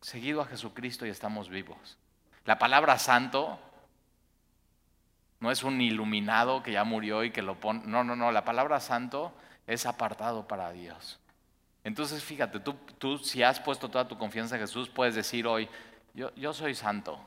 [0.00, 1.98] seguido a Jesucristo y estamos vivos.
[2.44, 3.58] La palabra santo
[5.40, 7.80] No es un iluminado que ya murió y que lo pone.
[7.86, 8.30] No, no, no.
[8.30, 9.32] La palabra santo
[9.66, 11.18] es apartado para Dios.
[11.82, 15.68] Entonces, fíjate, tú, tú si has puesto toda tu confianza en Jesús, puedes decir hoy,
[16.14, 17.18] yo, yo soy santo.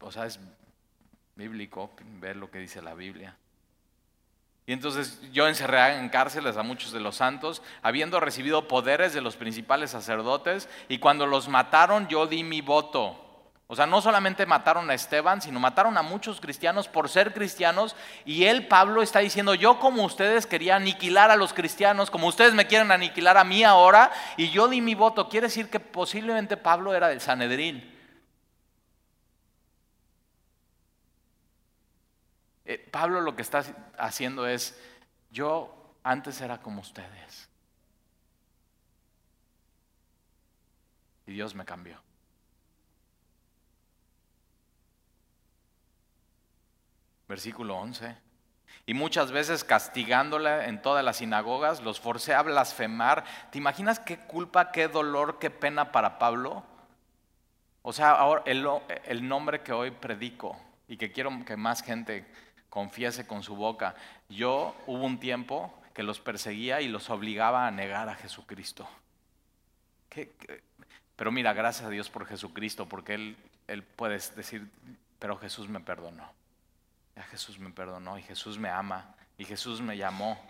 [0.00, 0.38] O sea, es
[1.34, 3.36] bíblico ver lo que dice la Biblia.
[4.66, 9.20] Y entonces yo encerré en cárceles a muchos de los santos, habiendo recibido poderes de
[9.20, 13.26] los principales sacerdotes, y cuando los mataron yo di mi voto.
[13.66, 17.94] O sea, no solamente mataron a Esteban, sino mataron a muchos cristianos por ser cristianos.
[18.24, 22.52] Y él, Pablo, está diciendo, yo como ustedes quería aniquilar a los cristianos, como ustedes
[22.52, 25.28] me quieren aniquilar a mí ahora, y yo di mi voto.
[25.28, 27.99] Quiere decir que posiblemente Pablo era del Sanedrín.
[32.70, 33.64] Eh, Pablo lo que está
[33.98, 34.80] haciendo es,
[35.32, 37.48] yo antes era como ustedes.
[41.26, 42.00] Y Dios me cambió.
[47.26, 48.16] Versículo 11.
[48.86, 53.24] Y muchas veces castigándola en todas las sinagogas, los forcé a blasfemar.
[53.50, 56.62] ¿Te imaginas qué culpa, qué dolor, qué pena para Pablo?
[57.82, 58.64] O sea, ahora el,
[59.06, 60.56] el nombre que hoy predico
[60.86, 62.26] y que quiero que más gente
[62.70, 63.94] confiese con su boca.
[64.28, 68.88] Yo hubo un tiempo que los perseguía y los obligaba a negar a Jesucristo.
[71.16, 74.66] Pero mira, gracias a Dios por Jesucristo, porque Él, él puede decir,
[75.18, 76.32] pero Jesús me perdonó.
[77.16, 80.40] Ya Jesús me perdonó y Jesús me ama y Jesús me llamó.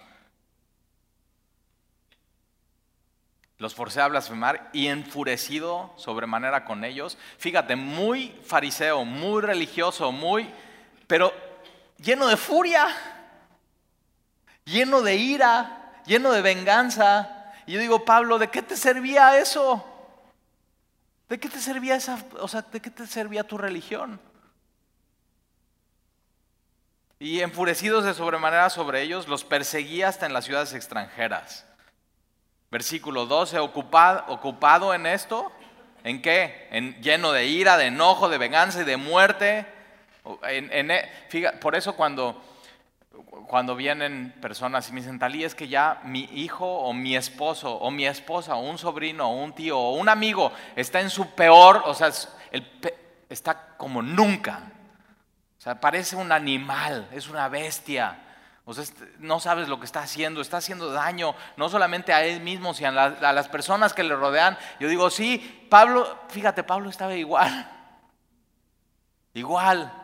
[3.58, 7.18] Los forcé a blasfemar y enfurecido sobremanera con ellos.
[7.38, 10.48] Fíjate, muy fariseo, muy religioso, muy...
[11.06, 11.49] Pero
[12.00, 12.88] lleno de furia,
[14.64, 17.52] lleno de ira, lleno de venganza.
[17.66, 19.84] Y yo digo, Pablo, ¿de qué te servía eso?
[21.28, 24.20] ¿De qué te servía esa, o sea, de qué te servía tu religión?
[27.20, 31.66] Y enfurecidos de sobremanera sobre ellos, los perseguía hasta en las ciudades extranjeras.
[32.70, 35.52] Versículo 12, ocupado, ocupado en esto,
[36.02, 36.68] ¿en qué?
[36.70, 39.66] En, lleno de ira, de enojo, de venganza y de muerte.
[40.48, 42.42] E, por eso cuando,
[43.46, 47.74] cuando vienen personas y me dicen, Talí, es que ya mi hijo o mi esposo
[47.74, 51.30] o mi esposa o un sobrino o un tío o un amigo está en su
[51.34, 52.10] peor, o sea,
[53.28, 54.72] está como nunca.
[55.58, 58.18] O sea, parece un animal, es una bestia.
[58.64, 58.84] O sea,
[59.18, 62.98] no sabes lo que está haciendo, está haciendo daño, no solamente a él mismo, sino
[62.98, 64.56] a, a las personas que le rodean.
[64.78, 67.70] Yo digo, sí, Pablo, fíjate, Pablo estaba igual.
[69.34, 69.99] Igual.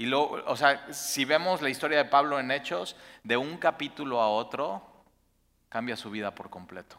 [0.00, 4.22] Y lo, o sea, si vemos la historia de Pablo en Hechos, de un capítulo
[4.22, 4.82] a otro,
[5.68, 6.98] cambia su vida por completo.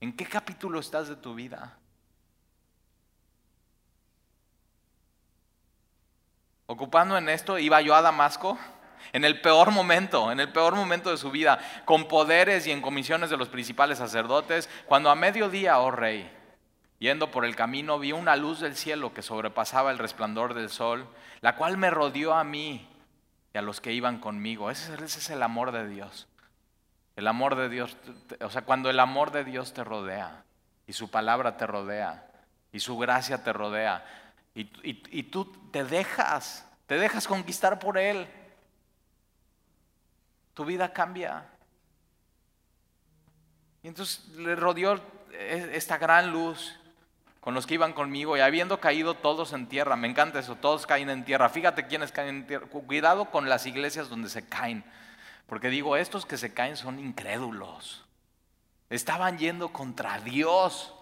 [0.00, 1.76] ¿En qué capítulo estás de tu vida?
[6.64, 8.58] Ocupando en esto, iba yo a Damasco
[9.12, 12.80] en el peor momento, en el peor momento de su vida, con poderes y en
[12.80, 16.32] comisiones de los principales sacerdotes, cuando a mediodía, oh rey,
[17.02, 21.04] Yendo por el camino vi una luz del cielo que sobrepasaba el resplandor del sol,
[21.40, 22.88] la cual me rodeó a mí
[23.52, 24.70] y a los que iban conmigo.
[24.70, 26.28] Ese, es el amor de Dios.
[27.16, 27.96] El amor de Dios,
[28.40, 30.44] o sea, cuando el amor de Dios te rodea
[30.86, 32.24] y su palabra te rodea
[32.70, 34.06] y su gracia te rodea
[34.54, 38.28] y, y tú te dejas, te dejas conquistar por Él,
[40.54, 41.46] tu vida cambia.
[43.82, 45.00] Y entonces le rodeó
[45.32, 46.78] e, esta gran luz
[47.42, 50.86] con los que iban conmigo y habiendo caído todos en tierra, me encanta eso, todos
[50.86, 51.48] caen en tierra.
[51.48, 52.68] Fíjate quiénes caen en tierra.
[52.68, 54.84] Cuidado con las iglesias donde se caen,
[55.48, 58.04] porque digo, estos que se caen son incrédulos.
[58.90, 60.94] Estaban yendo contra Dios.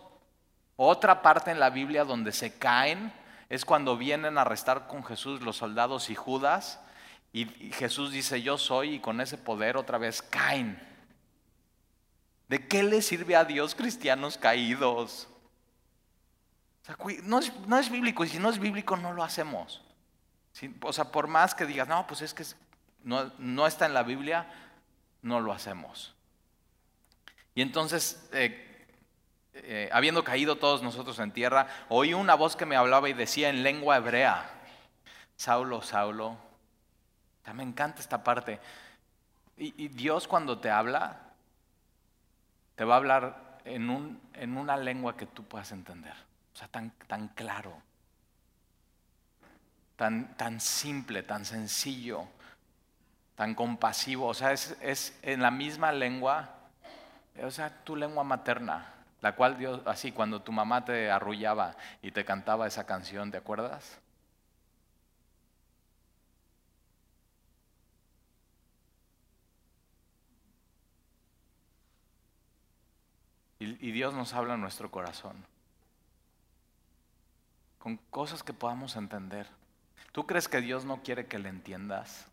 [0.77, 3.13] Otra parte en la Biblia donde se caen
[3.51, 6.81] es cuando vienen a arrestar con Jesús los soldados y Judas
[7.33, 10.81] y Jesús dice, yo soy y con ese poder otra vez caen.
[12.49, 15.29] ¿De qué le sirve a Dios cristianos caídos?
[17.25, 17.39] No,
[17.79, 19.83] es, bíblico y si no es bíblico no lo hacemos.
[20.83, 22.45] O sea, por más que digas, no, pues es que
[23.05, 24.47] no, está en la Biblia,
[25.23, 26.15] no lo hacemos.
[27.55, 28.87] Y entonces, eh,
[29.55, 33.49] eh, habiendo caído todos nosotros en tierra, oí una voz que me hablaba y decía
[33.49, 34.51] en lengua hebrea,
[35.37, 36.37] Saulo, Saulo,
[37.55, 38.61] me encanta esta parte.
[39.57, 41.21] Y, Dios cuando te habla,
[42.77, 46.30] te va a hablar en, en una lengua que tú puedas entender
[46.61, 47.73] sea, tan, tan claro,
[49.97, 52.27] tan, tan simple, tan sencillo,
[53.35, 54.27] tan compasivo.
[54.27, 56.57] O sea, es, en la misma lengua
[57.43, 58.93] O sea, tu lengua materna,
[59.23, 63.39] la cual Dios, así cuando tu mamá te arrullaba y te cantaba esa canción, ¿te
[63.39, 64.01] acuerdas?
[73.61, 75.50] Y, Dios nos habla en nuestro corazón.
[77.81, 79.49] Con cosas que podamos entender.
[80.13, 82.27] ¿Tú crees que Dios no quiere que le entiendas?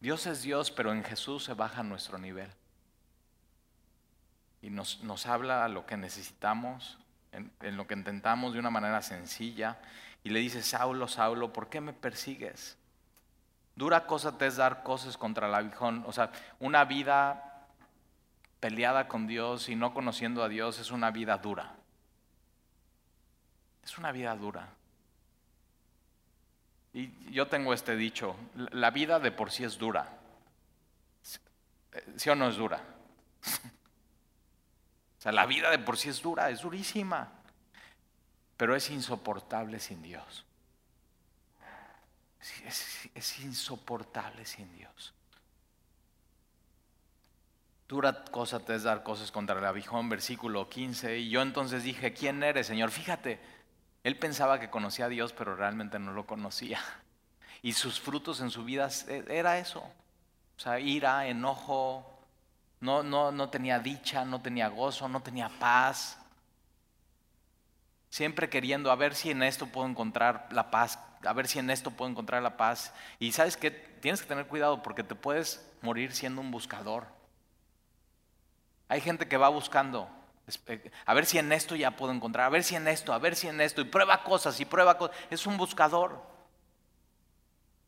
[0.00, 2.50] Dios es Dios, pero en Jesús se baja nuestro nivel.
[4.62, 6.98] Y nos, nos habla lo que necesitamos,
[7.32, 9.78] en, en, lo que intentamos de una manera sencilla.
[10.24, 12.78] Y le dice, Saulo, Saulo, ¿por qué me persigues?
[13.74, 16.04] Dura cosa te es dar cosas contra el aguijón.
[16.06, 17.66] O sea, una vida
[18.60, 21.79] peleada con Dios y no conociendo a Dios es una vida dura.
[23.84, 24.68] Es una vida dura.
[26.92, 28.36] Y yo tengo este dicho,
[28.72, 30.08] la vida de por sí es dura.
[32.16, 32.82] ¿Sí o no es dura?
[35.18, 37.30] O sea, la vida de por sí es dura, es durísima,
[38.56, 40.46] pero es insoportable sin Dios.
[42.64, 45.12] Es, es insoportable sin Dios.
[47.86, 51.18] Dura cosa te es dar cosas contra el abijón, versículo 15.
[51.18, 52.90] Y yo entonces dije, ¿quién eres, Señor?
[52.90, 53.40] Fíjate,
[54.02, 56.80] él pensaba que conocía a Dios, pero realmente no lo conocía.
[57.62, 59.80] Y sus frutos en su vida e, era eso.
[59.80, 62.10] O sea, ira, enojo,
[62.80, 66.18] no, no, no tenía dicha, no tenía gozo, no tenía paz.
[68.08, 71.70] Siempre queriendo a ver si en esto puedo encontrar la paz, a ver si en
[71.70, 72.92] esto puedo encontrar la paz.
[73.18, 77.06] Y sabes que tienes que tener cuidado porque te puedes morir siendo un buscador.
[78.88, 80.19] Hay gente que va buscando, eh,
[81.06, 83.36] a ver si en esto ya puedo encontrar, a ver si en esto, a ver
[83.36, 85.16] si en esto, y prueba cosas y prueba cosas.
[85.30, 86.22] Es un buscador.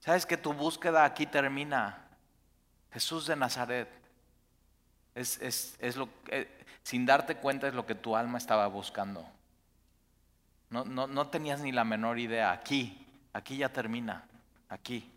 [0.00, 2.08] ¿Sabes que tu búsqueda aquí termina?
[2.92, 3.88] Jesús de Nazaret.
[5.14, 6.48] Es, es, lo, eh,
[6.82, 9.26] sin darte cuenta es lo que tu alma estaba buscando.
[10.70, 12.50] No, no, no tenías ni la menor idea.
[12.50, 14.24] Aquí, aquí ya termina.
[14.68, 15.12] Aquí.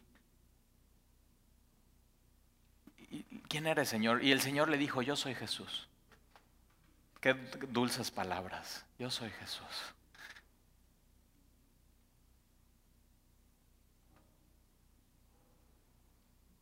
[3.48, 4.24] ¿quién eres, Señor?
[4.24, 5.88] Y el Señor le dijo, yo soy Jesús.
[7.26, 9.66] Qué dulces palabras, yo soy Jesús.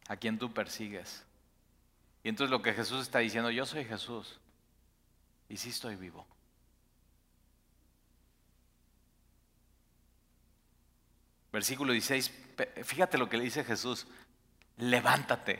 [0.07, 1.25] A quien tú persigues.
[2.23, 4.39] Y entonces lo que Jesús está diciendo, yo soy Jesús.
[5.49, 6.25] Y sí estoy vivo.
[11.51, 12.31] Versículo 16,
[12.85, 14.07] fíjate lo que le dice Jesús,
[14.77, 15.59] levántate.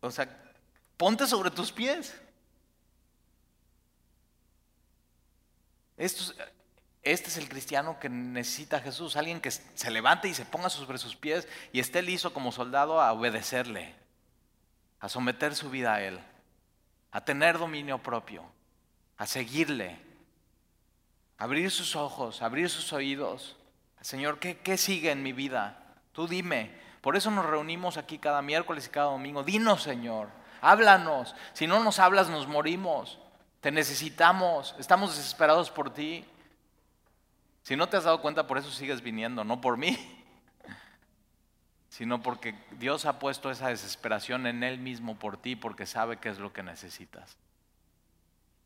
[0.00, 0.52] O sea,
[0.98, 2.14] ponte sobre tus pies.
[6.00, 10.98] Este es el cristiano que necesita Jesús, alguien que se levante y se ponga sobre
[10.98, 13.94] sus pies y esté listo como soldado a obedecerle,
[14.98, 16.18] a someter su vida a Él,
[17.12, 18.44] a tener dominio propio,
[19.18, 19.98] a seguirle,
[21.36, 23.56] abrir sus ojos, abrir sus oídos.
[24.00, 25.84] Señor, ¿qué, qué sigue en mi vida?
[26.12, 29.42] Tú dime, por eso nos reunimos aquí cada miércoles y cada domingo.
[29.42, 30.28] Dinos, Señor,
[30.60, 31.34] háblanos.
[31.52, 33.18] Si no nos hablas, nos morimos.
[33.60, 34.74] Te necesitamos.
[34.78, 36.24] Estamos desesperados por ti.
[37.62, 39.96] Si no te has dado cuenta, por eso sigues viniendo, no por mí,
[41.90, 46.30] sino porque Dios ha puesto esa desesperación en Él mismo por ti, porque sabe qué
[46.30, 47.36] es lo que necesitas.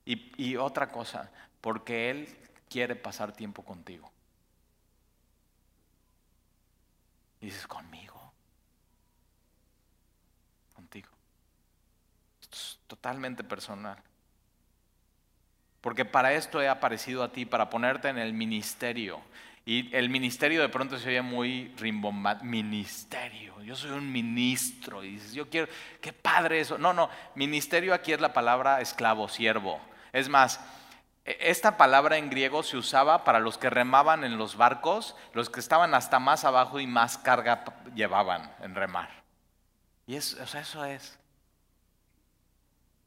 [0.07, 1.31] Y, otra cosa,
[1.61, 2.29] porque Él
[2.69, 4.13] quiere pasar tiempo contigo.
[7.41, 8.15] Dices, conmigo.
[12.87, 13.99] totalmente personal.
[15.85, 19.21] Porque para esto he aparecido a ti, para ponerte en el ministerio.
[19.67, 22.43] Y el ministerio de pronto se oye muy rimbombante.
[22.43, 25.05] Ministerio, yo soy un ministro.
[25.05, 25.71] Y dices, yo quiero,
[26.01, 26.79] qué padre eso.
[26.79, 29.79] No, no, ministerio aquí es la palabra esclavo, siervo.
[30.15, 30.59] Es más,
[31.27, 35.51] e, esta palabra en griego se usaba para los que remaban en los barcos, los
[35.51, 37.63] que estaban hasta más abajo y más carga
[37.95, 39.11] llevaban en remar.
[40.07, 41.19] Y eso, o sea, eso es.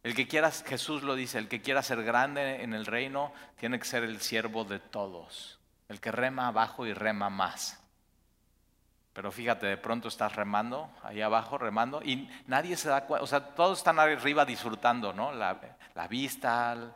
[0.07, 3.77] El que quiera, Jesús lo dice, el que quiera ser grande en el reino tiene
[3.77, 5.59] que ser el siervo de todos.
[5.89, 7.77] El que rema abajo y rema más.
[9.11, 13.27] Pero fíjate, de pronto estás remando, ahí abajo remando, y nadie se da cuenta, o
[13.27, 15.33] sea, todos están arriba disfrutando, ¿no?
[15.33, 15.59] La,
[16.09, 16.93] vista,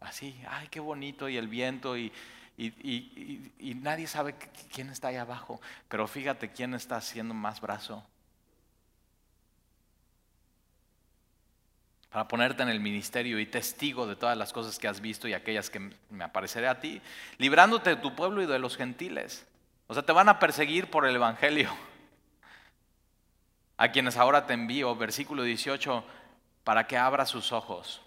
[0.00, 2.10] así, ay, qué bonito, y el viento, y,
[2.56, 4.34] y nadie sabe
[4.72, 5.60] quién está ahí abajo.
[5.88, 8.02] Pero fíjate quién está haciendo más brazo.
[12.10, 15.32] Para ponerte en el ministerio y testigo de todas las cosas que has visto y
[15.32, 17.00] aquellas que me apareceré a ti,
[17.38, 19.46] librándote de tu pueblo y de los gentiles.
[19.86, 21.70] O sea, te van a perseguir por el Evangelio.
[23.76, 26.04] a quienes ahora te envío, versículo 18,
[26.64, 28.02] para que abra sus ojos.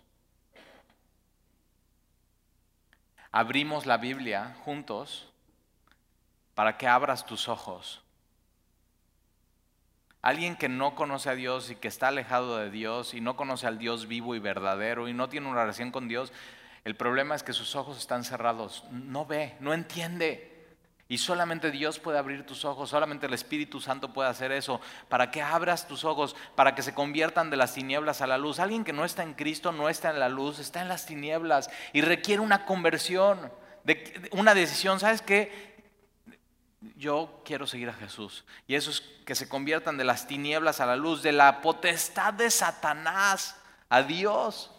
[3.31, 5.27] Abrimos la Biblia juntos
[6.53, 8.02] para que abras tus ojos.
[10.23, 13.67] Alguien que no conoce a Dios y que está alejado de Dios y no conoce
[13.67, 16.31] al Dios vivo y verdadero y no tiene una relación con Dios,
[16.85, 20.49] el problema es que sus ojos están cerrados, no ve, no entiende.
[21.09, 25.29] Y solamente Dios puede abrir tus ojos, solamente el Espíritu Santo puede hacer eso, para
[25.29, 28.59] que abras tus ojos, para que se conviertan de las tinieblas a la luz.
[28.59, 31.69] Alguien que no está en Cristo no está en la luz, está en las tinieblas
[31.91, 33.51] y requiere una conversión,
[34.31, 35.01] una decisión.
[35.01, 35.72] ¿Sabes qué?
[36.95, 38.43] Yo quiero seguir a Jesús.
[38.67, 42.33] Y eso es que se conviertan de las tinieblas a la luz, de la potestad
[42.33, 43.55] de Satanás
[43.89, 44.71] a Dios.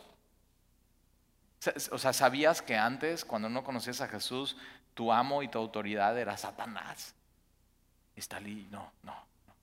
[1.91, 4.57] O sea, ¿sabías que antes, cuando no conocías a Jesús,
[4.93, 7.15] tu amo y tu autoridad era Satanás?
[8.15, 9.15] Está ahí, no, no,
[9.47, 9.55] no.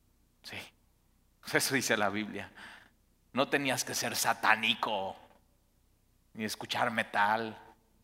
[0.43, 0.57] Sí,
[1.53, 2.49] eso dice la Biblia.
[3.33, 5.15] No tenías que ser satánico,
[6.33, 7.57] ni escuchar metal,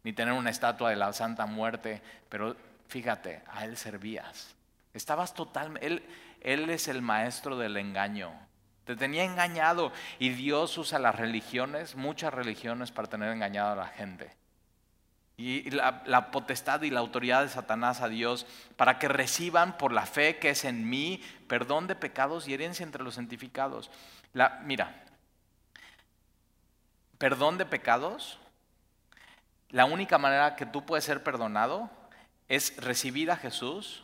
[0.04, 2.56] ni tener una estatua de la Santa Muerte, pero
[2.88, 4.56] fíjate, a Él servías.
[4.94, 6.04] Estabas totalmente, él,
[6.42, 8.34] él es el maestro del engaño.
[8.86, 13.88] Te tenía engañado y Dios usa las religiones, muchas religiones, para tener engañado a la
[13.88, 14.36] gente.
[15.36, 19.92] Y la, la, potestad y la autoridad de Satanás a Dios para que reciban por
[19.92, 23.92] la fe que es en mí perdón de pecados y herencia entre los santificados.
[24.34, 25.04] La, mira,
[27.20, 28.40] perdón de pecados,
[29.70, 31.90] la única manera que tú puedes ser perdonado
[32.48, 34.04] es recibir a Jesús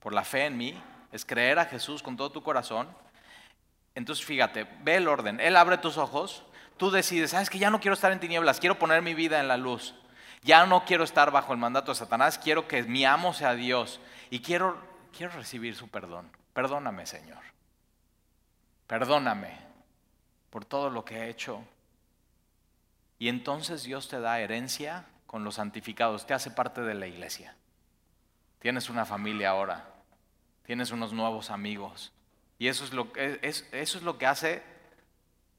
[0.00, 0.80] por la fe en mí,
[1.12, 2.88] es creer a Jesús con todo tu corazón.
[3.94, 5.40] Entonces fíjate, ve el orden.
[5.40, 6.42] Él abre tus ojos,
[6.76, 9.48] tú decides, sabes que ya no quiero estar en tinieblas, quiero poner mi vida en
[9.48, 9.94] la luz.
[10.42, 14.00] Ya no quiero estar bajo el mandato de Satanás, quiero que mi amo sea Dios
[14.30, 14.76] y quiero,
[15.16, 16.30] quiero recibir su perdón.
[16.52, 17.38] Perdóname, Señor.
[18.86, 19.56] Perdóname
[20.50, 21.62] por todo lo que he hecho.
[23.18, 27.56] Y entonces Dios te da herencia con los santificados, te hace parte de la iglesia.
[28.58, 29.88] Tienes una familia ahora,
[30.66, 32.12] tienes unos nuevos amigos.
[32.58, 34.62] Y eso es lo, eso es lo que hace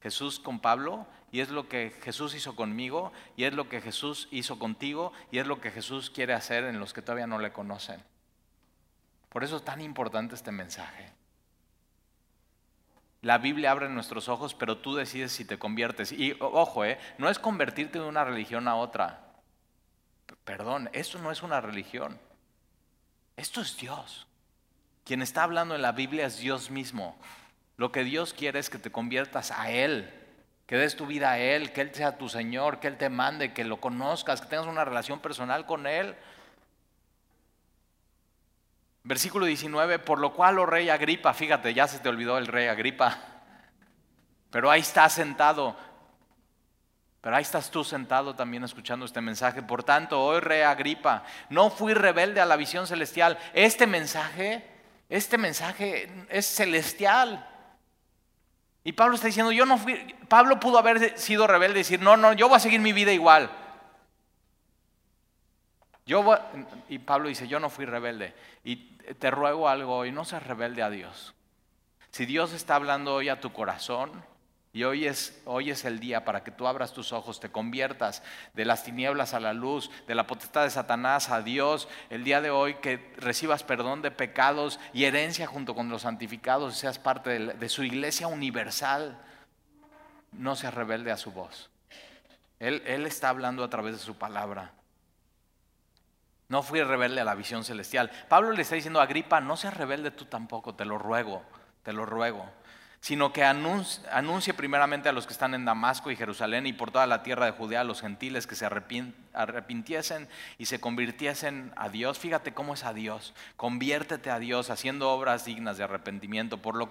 [0.00, 4.28] Jesús con Pablo, y es lo que Jesús hizo conmigo, y es lo que Jesús
[4.30, 7.52] hizo contigo, y es lo que Jesús quiere hacer en los que todavía no le
[7.52, 8.00] conocen.
[9.28, 11.10] Por eso es tan importante este mensaje.
[13.22, 16.12] La Biblia abre nuestros ojos, pero tú decides si te conviertes.
[16.12, 19.23] Y ojo, eh, no es convertirte de una religión a otra.
[20.44, 22.18] Perdón, esto no es una religión.
[23.36, 24.26] Esto es Dios.
[25.04, 27.16] Quien está hablando en la Biblia es Dios mismo.
[27.76, 30.12] Lo que Dios quiere es que te conviertas a Él,
[30.66, 33.52] que des tu vida a Él, que Él sea tu Señor, que Él te mande,
[33.52, 36.14] que lo conozcas, que tengas una relación personal con Él.
[39.02, 42.68] Versículo 19, por lo cual, oh rey Agripa, fíjate, ya se te olvidó el rey
[42.68, 43.18] Agripa,
[44.50, 45.76] pero ahí está sentado
[47.24, 49.62] pero ahí estás tú sentado también escuchando este mensaje.
[49.62, 53.38] Por tanto, hoy rey Agripa, no fui rebelde a la visión celestial.
[53.54, 54.62] Este mensaje,
[55.08, 57.48] este mensaje es celestial.
[58.84, 59.94] Y Pablo está diciendo, yo no fui,
[60.28, 63.10] Pablo pudo haber sido rebelde y decir, no, no, yo voy a seguir mi vida
[63.10, 63.50] igual.
[66.04, 66.22] Yo
[66.90, 68.34] y Pablo dice, yo no fui rebelde.
[68.64, 68.76] Y
[69.18, 71.32] te ruego algo hoy, no seas rebelde a Dios.
[72.10, 74.12] Si Dios está hablando hoy a tu corazón,
[74.74, 78.24] y hoy es, hoy es el día para que tú abras tus ojos, te conviertas
[78.54, 81.86] de las tinieblas a la luz, de la potestad de Satanás a Dios.
[82.10, 86.74] El día de hoy que recibas perdón de pecados y herencia junto con los santificados
[86.74, 89.16] y seas parte de, su iglesia universal.
[90.32, 91.70] No seas rebelde a su voz.
[92.58, 94.72] Él, él está hablando a través de su palabra.
[96.48, 98.10] No fui rebelde a la visión celestial.
[98.28, 101.44] Pablo le está diciendo a Agripa, no seas rebelde tú tampoco, te lo ruego,
[101.84, 102.50] te lo ruego
[103.04, 107.06] sino que anuncie, primeramente a los que están en Damasco y Jerusalén y por toda
[107.06, 110.26] la tierra de Judea, a los gentiles que se arrepintiesen
[110.56, 112.18] y se convirtiesen a Dios.
[112.18, 113.34] Fíjate cómo es a Dios.
[113.58, 116.62] Conviértete a Dios haciendo obras dignas de arrepentimiento.
[116.62, 116.88] Por, lo,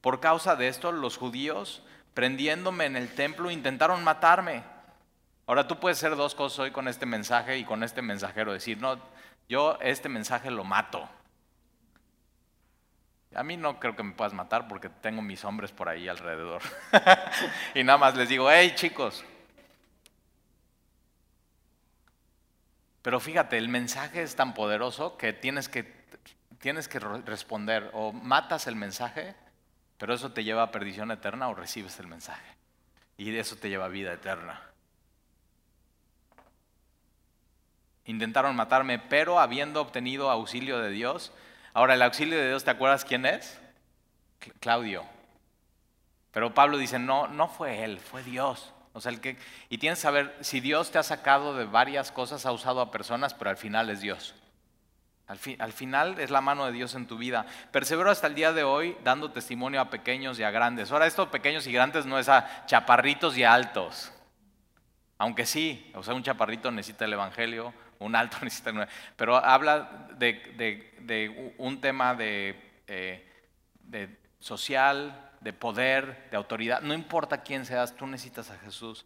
[0.00, 4.64] por causa de esto, los judíos, prendiéndome en el templo, intentaron matarme.
[5.46, 8.52] Ahora tú puedes hacer dos cosas hoy con este mensaje y con este mensajero.
[8.52, 8.98] Decir, no,
[9.48, 11.08] yo este mensaje lo mato.
[13.34, 16.62] A mí no creo que me puedas matar porque tengo mis hombres por ahí alrededor.
[17.74, 19.24] y nada más les digo, hey chicos.
[23.02, 25.92] Pero fíjate, el mensaje es tan poderoso que tienes que,
[26.58, 27.90] tienes que responder.
[27.94, 29.34] O matas el mensaje,
[29.98, 32.46] pero eso te lleva a perdición eterna, o recibes el mensaje.
[33.16, 34.62] Y eso te lleva a vida eterna.
[38.04, 41.32] Intentaron matarme, pero habiendo obtenido auxilio de Dios,
[41.74, 43.58] Ahora, el auxilio de Dios, ¿te acuerdas quién es?
[44.60, 45.04] Claudio.
[46.32, 48.72] Pero Pablo dice, no, no fue él, fue Dios.
[48.92, 49.38] O sea, el que,
[49.70, 52.90] y tienes que saber, si Dios te ha sacado de varias cosas, ha usado a
[52.90, 54.34] personas, pero al final es Dios.
[55.26, 57.46] Al, al, final es la mano de Dios en tu vida.
[57.70, 60.92] Persevero hasta el día de hoy dando testimonio a pequeños y a grandes.
[60.92, 64.12] Ahora, estos pequeños y grandes no es a chaparritos y altos.
[65.16, 68.88] Aunque sí, o sea, un chaparrito necesita el Evangelio, un alto necesita...
[69.16, 73.26] Pero habla de, un tema de, eh,
[73.84, 76.80] de social, de poder, de autoridad.
[76.82, 79.04] No importa quién seas, tú necesitas a Jesús.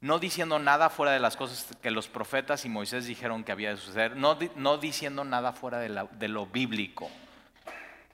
[0.00, 3.70] No diciendo nada fuera de las cosas que los profetas y Moisés dijeron que había
[3.70, 4.16] de suceder.
[4.16, 7.10] No, no diciendo nada fuera de, de lo bíblico.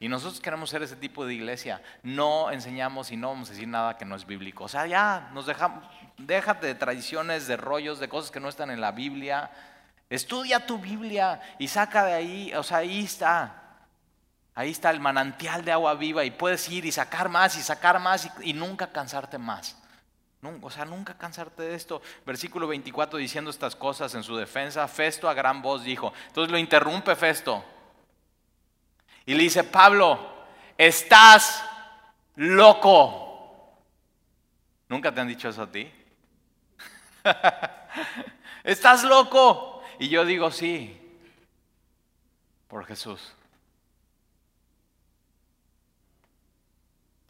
[0.03, 1.81] Y nosotros queremos ser ese tipo de iglesia.
[2.03, 4.65] No enseñamos y no vamos a decir nada que no es bíblico.
[4.65, 5.85] O sea, ya nos dejamos,
[6.19, 9.51] déjate de tradiciones, de rollos, de cosas que no están en la Biblia.
[10.13, 13.79] Estudia tu Biblia y saca de ahí, o sea, ahí está.
[14.55, 17.99] Ahí está el manantial de agua viva y puedes ir y sacar más y sacar
[17.99, 19.75] más y, nunca cansarte más.
[20.61, 22.03] o sea, nunca cansarte de esto.
[22.27, 26.13] Versículo 24 diciendo estas cosas en su defensa, Festo a gran voz dijo.
[26.27, 27.65] Entonces lo interrumpe Festo.
[29.25, 30.45] Y le dice, Pablo,
[30.77, 31.65] estás
[32.35, 33.79] loco.
[34.89, 35.91] ¿Nunca te han dicho eso a ti?
[38.63, 39.72] estás loco.
[40.03, 41.01] Y yo digo, sí,
[42.67, 43.35] por Jesús.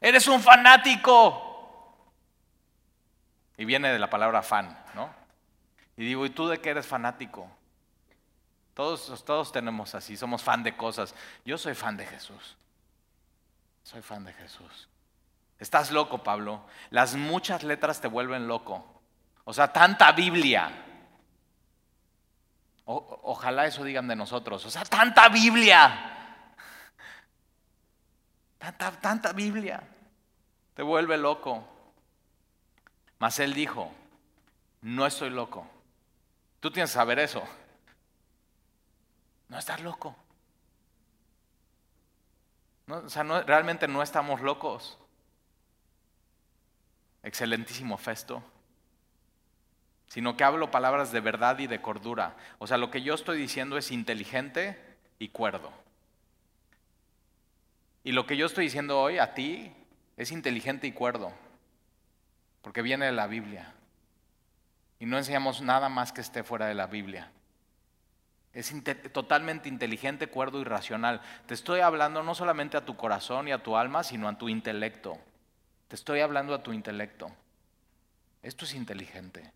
[0.01, 2.09] Eres un fanático.
[3.59, 5.15] Y viene de la palabra fan, ¿no?
[5.99, 7.47] Y digo, ¿y tú de qué eres fanático?
[8.73, 11.15] Todos, todos tenemos así, somos fan de cosas.
[11.45, 12.57] Yo soy fan de Jesús.
[13.83, 14.89] Soy fan de Jesús.
[15.59, 16.65] Estás loco, Pablo.
[16.89, 19.03] Las muchas letras te vuelven loco.
[19.45, 20.89] O sea, tanta Biblia.
[22.85, 24.65] Ojalá eso digan de nosotros.
[24.65, 26.11] O sea, tanta Biblia.
[28.59, 29.83] Tanta, tanta Biblia.
[30.75, 31.65] Te vuelve loco.
[33.19, 33.93] Mas él dijo,
[34.81, 35.67] no estoy loco.
[36.61, 37.43] Tú tienes que saber eso.
[39.49, 40.17] No estás loco.
[42.89, 44.99] o sea, realmente no estamos locos.
[47.23, 48.43] Excelentísimo Festo.
[50.13, 52.37] Sino que hablo palabras de verdad y de cordura.
[52.59, 54.79] O sea, lo que yo estoy diciendo es inteligente
[55.19, 55.73] y cuerdo.
[58.05, 59.73] Y lo que yo estoy diciendo hoy a ti
[60.19, 61.33] es inteligente y cuerdo,
[62.61, 63.73] porque viene de la Biblia.
[64.99, 67.31] Y no enseñamos nada más que esté fuera de la Biblia.
[68.53, 68.71] Es
[69.15, 71.23] totalmente inteligente, cuerdo y racional.
[71.47, 74.51] Te estoy hablando no solamente a tu corazón y a tu alma, sino a tu
[74.51, 75.17] intelecto.
[75.89, 77.33] Te estoy hablando a tu intelecto.
[78.43, 79.51] Esto es inteligente.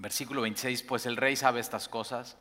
[0.00, 2.38] Versículo 26, pues el rey sabe estas cosas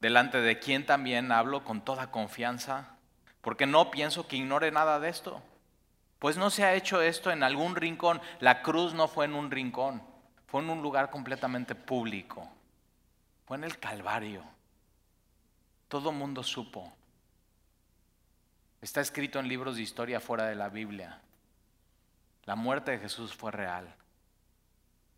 [0.00, 2.96] delante de quien también hablo con toda confianza,
[3.42, 5.40] porque no pienso que ignore nada de esto.
[6.18, 8.20] Pues no se ha hecho esto en algún rincón.
[8.40, 10.02] La cruz no fue en un rincón,
[10.48, 12.50] fue en un lugar completamente público.
[13.46, 14.42] Fue en el Calvario.
[15.86, 16.92] Todo mundo supo.
[18.82, 21.20] Está escrito en libros de historia fuera de la Biblia.
[22.46, 23.94] La muerte de Jesús fue real.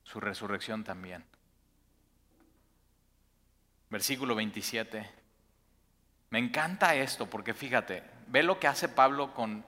[0.04, 1.29] Su resurrección también.
[3.90, 5.10] Versículo 27.
[6.30, 9.64] Me encanta esto porque fíjate, ve lo que hace Pablo con,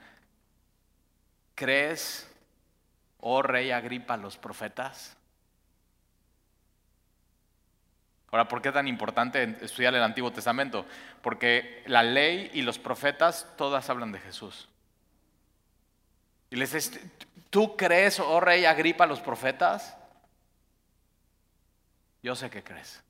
[1.57, 2.31] ¿crees,
[3.19, 5.17] oh rey Agripa, los profetas?
[8.31, 10.87] Ahora, ¿por qué es tan importante estudiar el Antiguo Testamento?
[11.21, 14.69] Porque la ley y los profetas todas hablan de Jesús.
[16.49, 17.11] Y les dice,
[17.51, 19.97] ¿tú crees, oh rey Agripa, los profetas?
[22.23, 23.03] Yo sé que crees.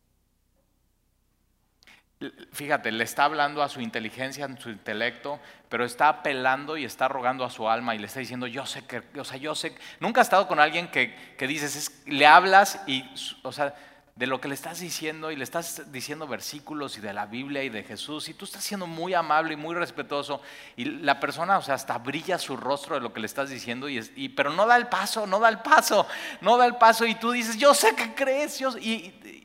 [2.52, 7.08] Fíjate, le está hablando a su inteligencia, a su intelecto, pero está apelando y está
[7.08, 9.74] rogando a su alma y le está diciendo, yo sé que, o sea, yo sé,
[10.00, 13.04] nunca has estado con alguien que, dices, le hablas y,
[13.42, 13.74] o sea,
[14.14, 17.64] de lo que le estás diciendo y le estás diciendo versículos y de la Biblia
[17.64, 20.42] y de Jesús y tú estás siendo muy amable y muy respetuoso
[20.76, 23.88] y la persona, o sea, hasta brilla su rostro de lo que le estás diciendo
[23.88, 26.06] y, pero no da el paso, no da el paso,
[26.42, 29.41] no da el paso y tú dices, yo sé que crees, yo, y, y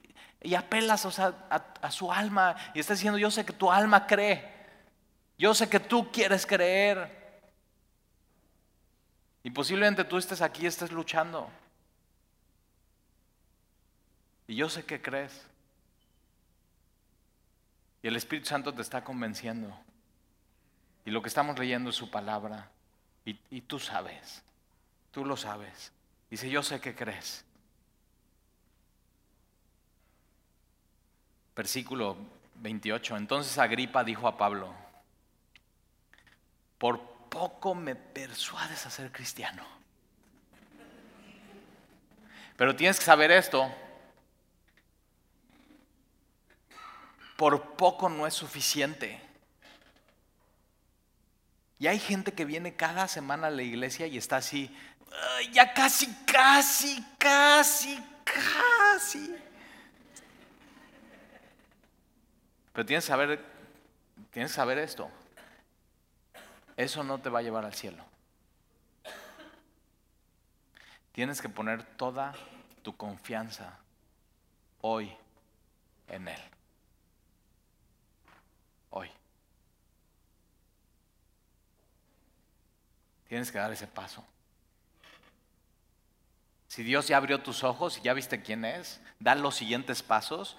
[0.55, 4.49] apelas a, su alma y está diciendo, yo sé que tu alma cree,
[5.37, 7.15] yo sé que tú quieres creer.
[9.43, 11.49] Y posiblemente tú estés aquí y estés luchando.
[14.47, 15.45] Y yo sé que crees.
[18.01, 19.77] Y el Espíritu Santo te está convenciendo.
[21.05, 22.69] Y lo que estamos leyendo es su palabra.
[23.25, 24.43] Y, y tú sabes,
[25.11, 25.91] tú lo sabes.
[26.29, 27.45] Dice, yo sé que crees.
[31.57, 32.15] Versículo
[32.57, 33.17] 28.
[33.17, 34.71] Entonces Agripa dijo a Pablo,
[36.77, 39.65] por poco me persuades a ser cristiano.
[42.55, 43.73] Pero tienes que saber esto.
[47.35, 49.19] Por poco no es suficiente.
[51.79, 54.75] Y hay gente que viene cada semana a la iglesia y está así,
[55.51, 59.46] ya casi, casi, casi, casi.
[62.77, 63.43] Pero tienes que saber,
[64.29, 65.09] tienes que saber esto.
[66.75, 68.05] Eso no te va a llevar al cielo.
[71.11, 72.35] Tienes que poner toda
[72.83, 73.79] tu confianza
[74.81, 75.11] hoy
[76.07, 76.41] en Él.
[78.91, 79.09] Hoy.
[83.27, 84.23] Tienes que dar ese paso.
[86.67, 90.55] Si Dios ya abrió tus ojos y ya viste quién es, da los siguientes pasos,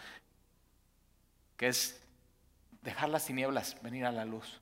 [1.56, 2.02] que es
[2.82, 4.60] dejar las tinieblas, venir a la luz.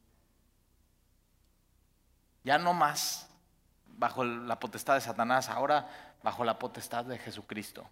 [2.45, 3.29] Ya no más
[3.87, 7.89] bajo la potestad de Satanás, ahora bajo la potestad de Jesucristo.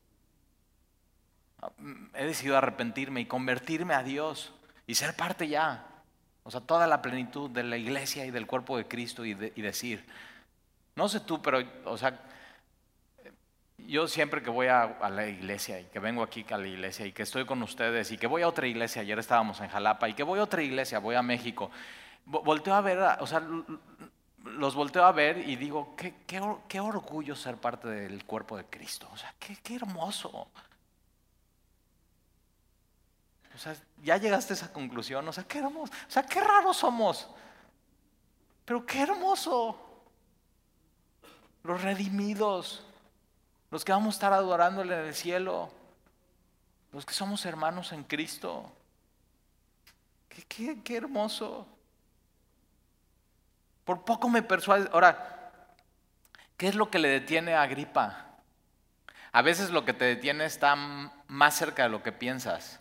[2.14, 4.52] He decidido arrepentirme y convertirme a Dios
[4.86, 5.86] y ser parte ya,
[6.42, 9.62] o sea, toda la plenitud de la iglesia y del cuerpo de Cristo y, y
[9.62, 10.06] decir,
[10.94, 12.20] no sé tú, pero, o sea,
[13.86, 17.12] yo siempre que voy a, la iglesia y que vengo aquí a la iglesia y
[17.12, 20.14] que estoy con ustedes y que voy a otra iglesia, ayer estábamos en Jalapa y
[20.14, 21.70] que voy a otra iglesia, voy a México,
[22.26, 23.42] volteo a ver, o sea,
[24.44, 29.08] los volteo a ver y digo, qué, qué, orgullo ser parte del cuerpo de Cristo,
[29.12, 30.48] o sea, qué, qué hermoso.
[33.54, 36.76] O sea, ya llegaste a esa conclusión, o sea, qué hermoso, o sea, qué raros
[36.76, 37.28] somos,
[38.64, 39.80] pero qué hermoso.
[41.62, 42.84] Los redimidos
[43.74, 45.68] los que vamos a estar adorándole en el cielo,
[46.92, 48.72] los que somos hermanos en Cristo.
[50.28, 51.66] Qué, hermoso.
[53.84, 54.88] Por poco me persuade.
[54.92, 55.66] Ahora,
[56.56, 58.36] ¿qué es lo que le detiene a Agripa?
[59.32, 62.78] A veces lo que te detiene está más cerca de lo que piensas.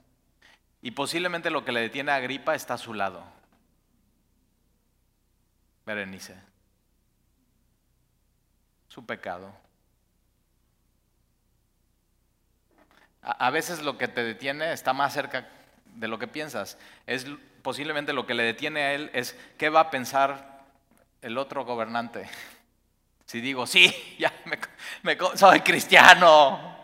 [0.84, 3.24] Y posiblemente lo que le detiene a Agripa está a su lado.
[5.88, 6.40] Berenice.
[8.90, 9.63] Su pecado.
[13.24, 15.48] A veces lo que te detiene está más cerca
[15.86, 16.78] de lo que piensas.
[17.08, 17.26] Es
[17.62, 20.66] posiblemente lo que le detiene a él es qué va a pensar
[21.22, 22.30] el otro gobernante.
[23.26, 24.32] Si digo, sí, ya
[25.36, 26.78] soy cristiano.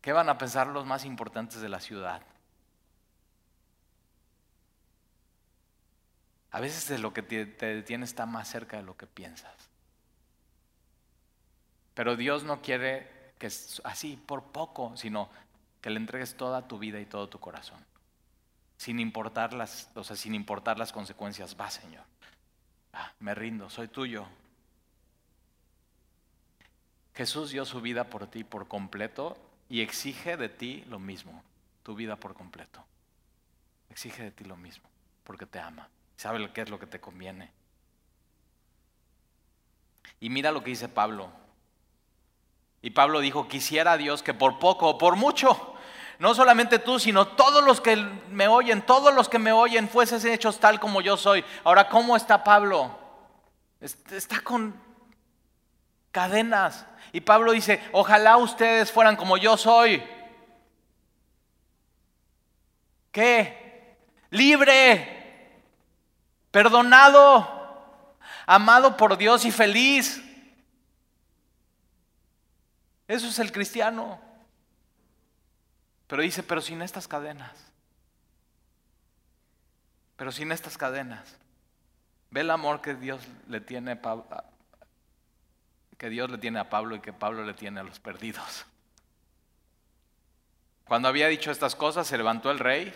[0.00, 2.22] ¿Qué van a pensar los más importantes de la ciudad?
[6.50, 9.54] A veces de lo que te detiene está más cerca de lo que piensas.
[11.94, 15.28] Pero Dios no quiere que es así por poco, sino
[15.80, 17.78] que le entregues toda tu vida y todo tu corazón.
[18.76, 22.04] Sin importar las, o sea, sin importar las consecuencias, va Señor.
[23.20, 24.26] Me rindo, soy tuyo.
[27.14, 29.36] Jesús dio su vida por ti por completo
[29.68, 31.42] y exige de ti lo mismo,
[31.82, 32.84] tu vida por completo.
[33.90, 34.88] Exige de ti lo mismo,
[35.24, 35.88] porque te ama.
[36.16, 37.50] Sabe qué es lo que te conviene.
[40.20, 41.30] Y mira lo que dice Pablo,
[42.86, 45.74] y Pablo dijo, quisiera Dios que por poco o por mucho,
[46.20, 50.24] no solamente tú, sino todos los que me oyen, todos los que me oyen fuesen
[50.32, 51.44] hechos tal como yo soy.
[51.64, 52.96] Ahora, ¿cómo está Pablo?
[53.80, 54.80] Está con
[56.12, 56.86] cadenas.
[57.10, 60.00] Y Pablo dice, ojalá ustedes fueran como yo soy.
[63.10, 63.96] ¿Qué?
[64.30, 65.60] Libre,
[66.52, 68.14] perdonado,
[68.46, 70.22] amado por Dios y feliz.
[73.08, 74.20] Eso es el cristiano.
[76.06, 77.52] Pero dice, pero sin estas cadenas.
[80.16, 81.36] Pero sin estas cadenas.
[82.30, 84.26] Ve el amor que Dios le tiene a Pablo,
[85.96, 88.66] que Dios le tiene a Pablo y que Pablo le tiene a los perdidos.
[90.84, 92.94] Cuando había dicho estas cosas, se levantó el rey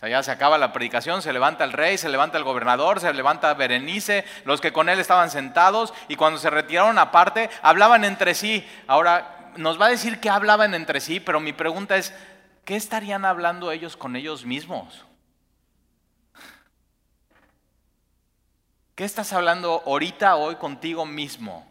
[0.00, 3.12] sea, ya se acaba la predicación, se levanta el rey, se levanta el gobernador, se
[3.12, 8.34] levanta Berenice, los que con él estaban sentados, y cuando se retiraron aparte, hablaban entre
[8.34, 8.66] sí.
[8.86, 12.14] Ahora, nos va a decir que hablaban entre sí, pero mi pregunta es,
[12.64, 15.04] ¿qué estarían hablando ellos con ellos mismos?
[18.94, 21.66] ¿Qué estás hablando ahorita, hoy contigo mismo?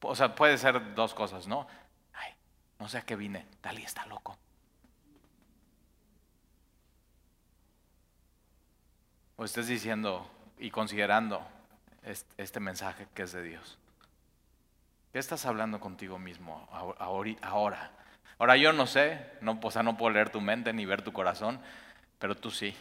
[0.00, 1.66] O sea, puede ser dos cosas, ¿no?
[2.14, 2.32] Ay,
[2.78, 4.38] no sé a qué vine, Dalí está loco.
[9.38, 10.28] O estés diciendo
[10.58, 11.40] y considerando
[12.36, 13.78] este mensaje que es de Dios.
[15.12, 16.68] ¿Qué estás hablando contigo mismo
[16.98, 17.92] ahora?
[18.38, 21.12] Ahora yo no sé, no, o sea, no puedo leer tu mente ni ver tu
[21.12, 21.60] corazón,
[22.18, 22.74] pero tú sí.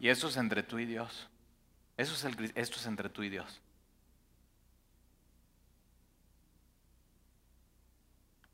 [0.00, 1.28] Y eso es entre tú y Dios.
[1.96, 3.60] Eso es el, esto es entre tú y Dios.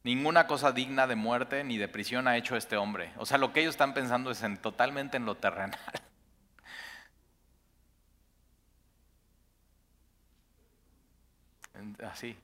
[0.03, 3.13] Ninguna cosa digna de muerte ni de prisión ha hecho este hombre.
[3.17, 5.81] O sea, lo que ellos están pensando es en, totalmente en lo terrenal.
[12.11, 12.37] Así.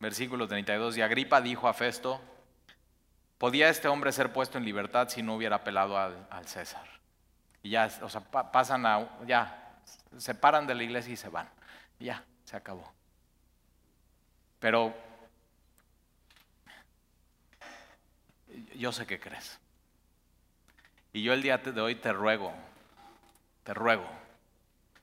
[0.00, 0.96] Versículo 32.
[0.96, 2.20] Y Agripa dijo a Festo,
[3.38, 6.86] ¿podía este hombre ser puesto en libertad si no hubiera apelado al, César?
[7.62, 9.78] Y ya, o sea, pasan a, ya,
[10.18, 11.48] se paran de la iglesia y se van.
[11.98, 12.92] Ya, se acabó.
[14.60, 14.94] Pero
[18.76, 19.58] yo sé que crees.
[21.12, 22.52] Y yo el día de hoy te ruego,
[23.62, 24.04] te ruego,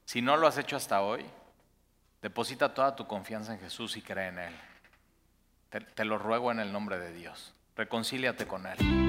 [0.05, 1.25] si no lo has hecho hasta hoy,
[2.21, 4.53] deposita toda tu confianza en Jesús y cree en Él.
[5.95, 7.53] Te, lo ruego en el nombre de Dios.
[7.75, 9.00] Reconcíliate con Él.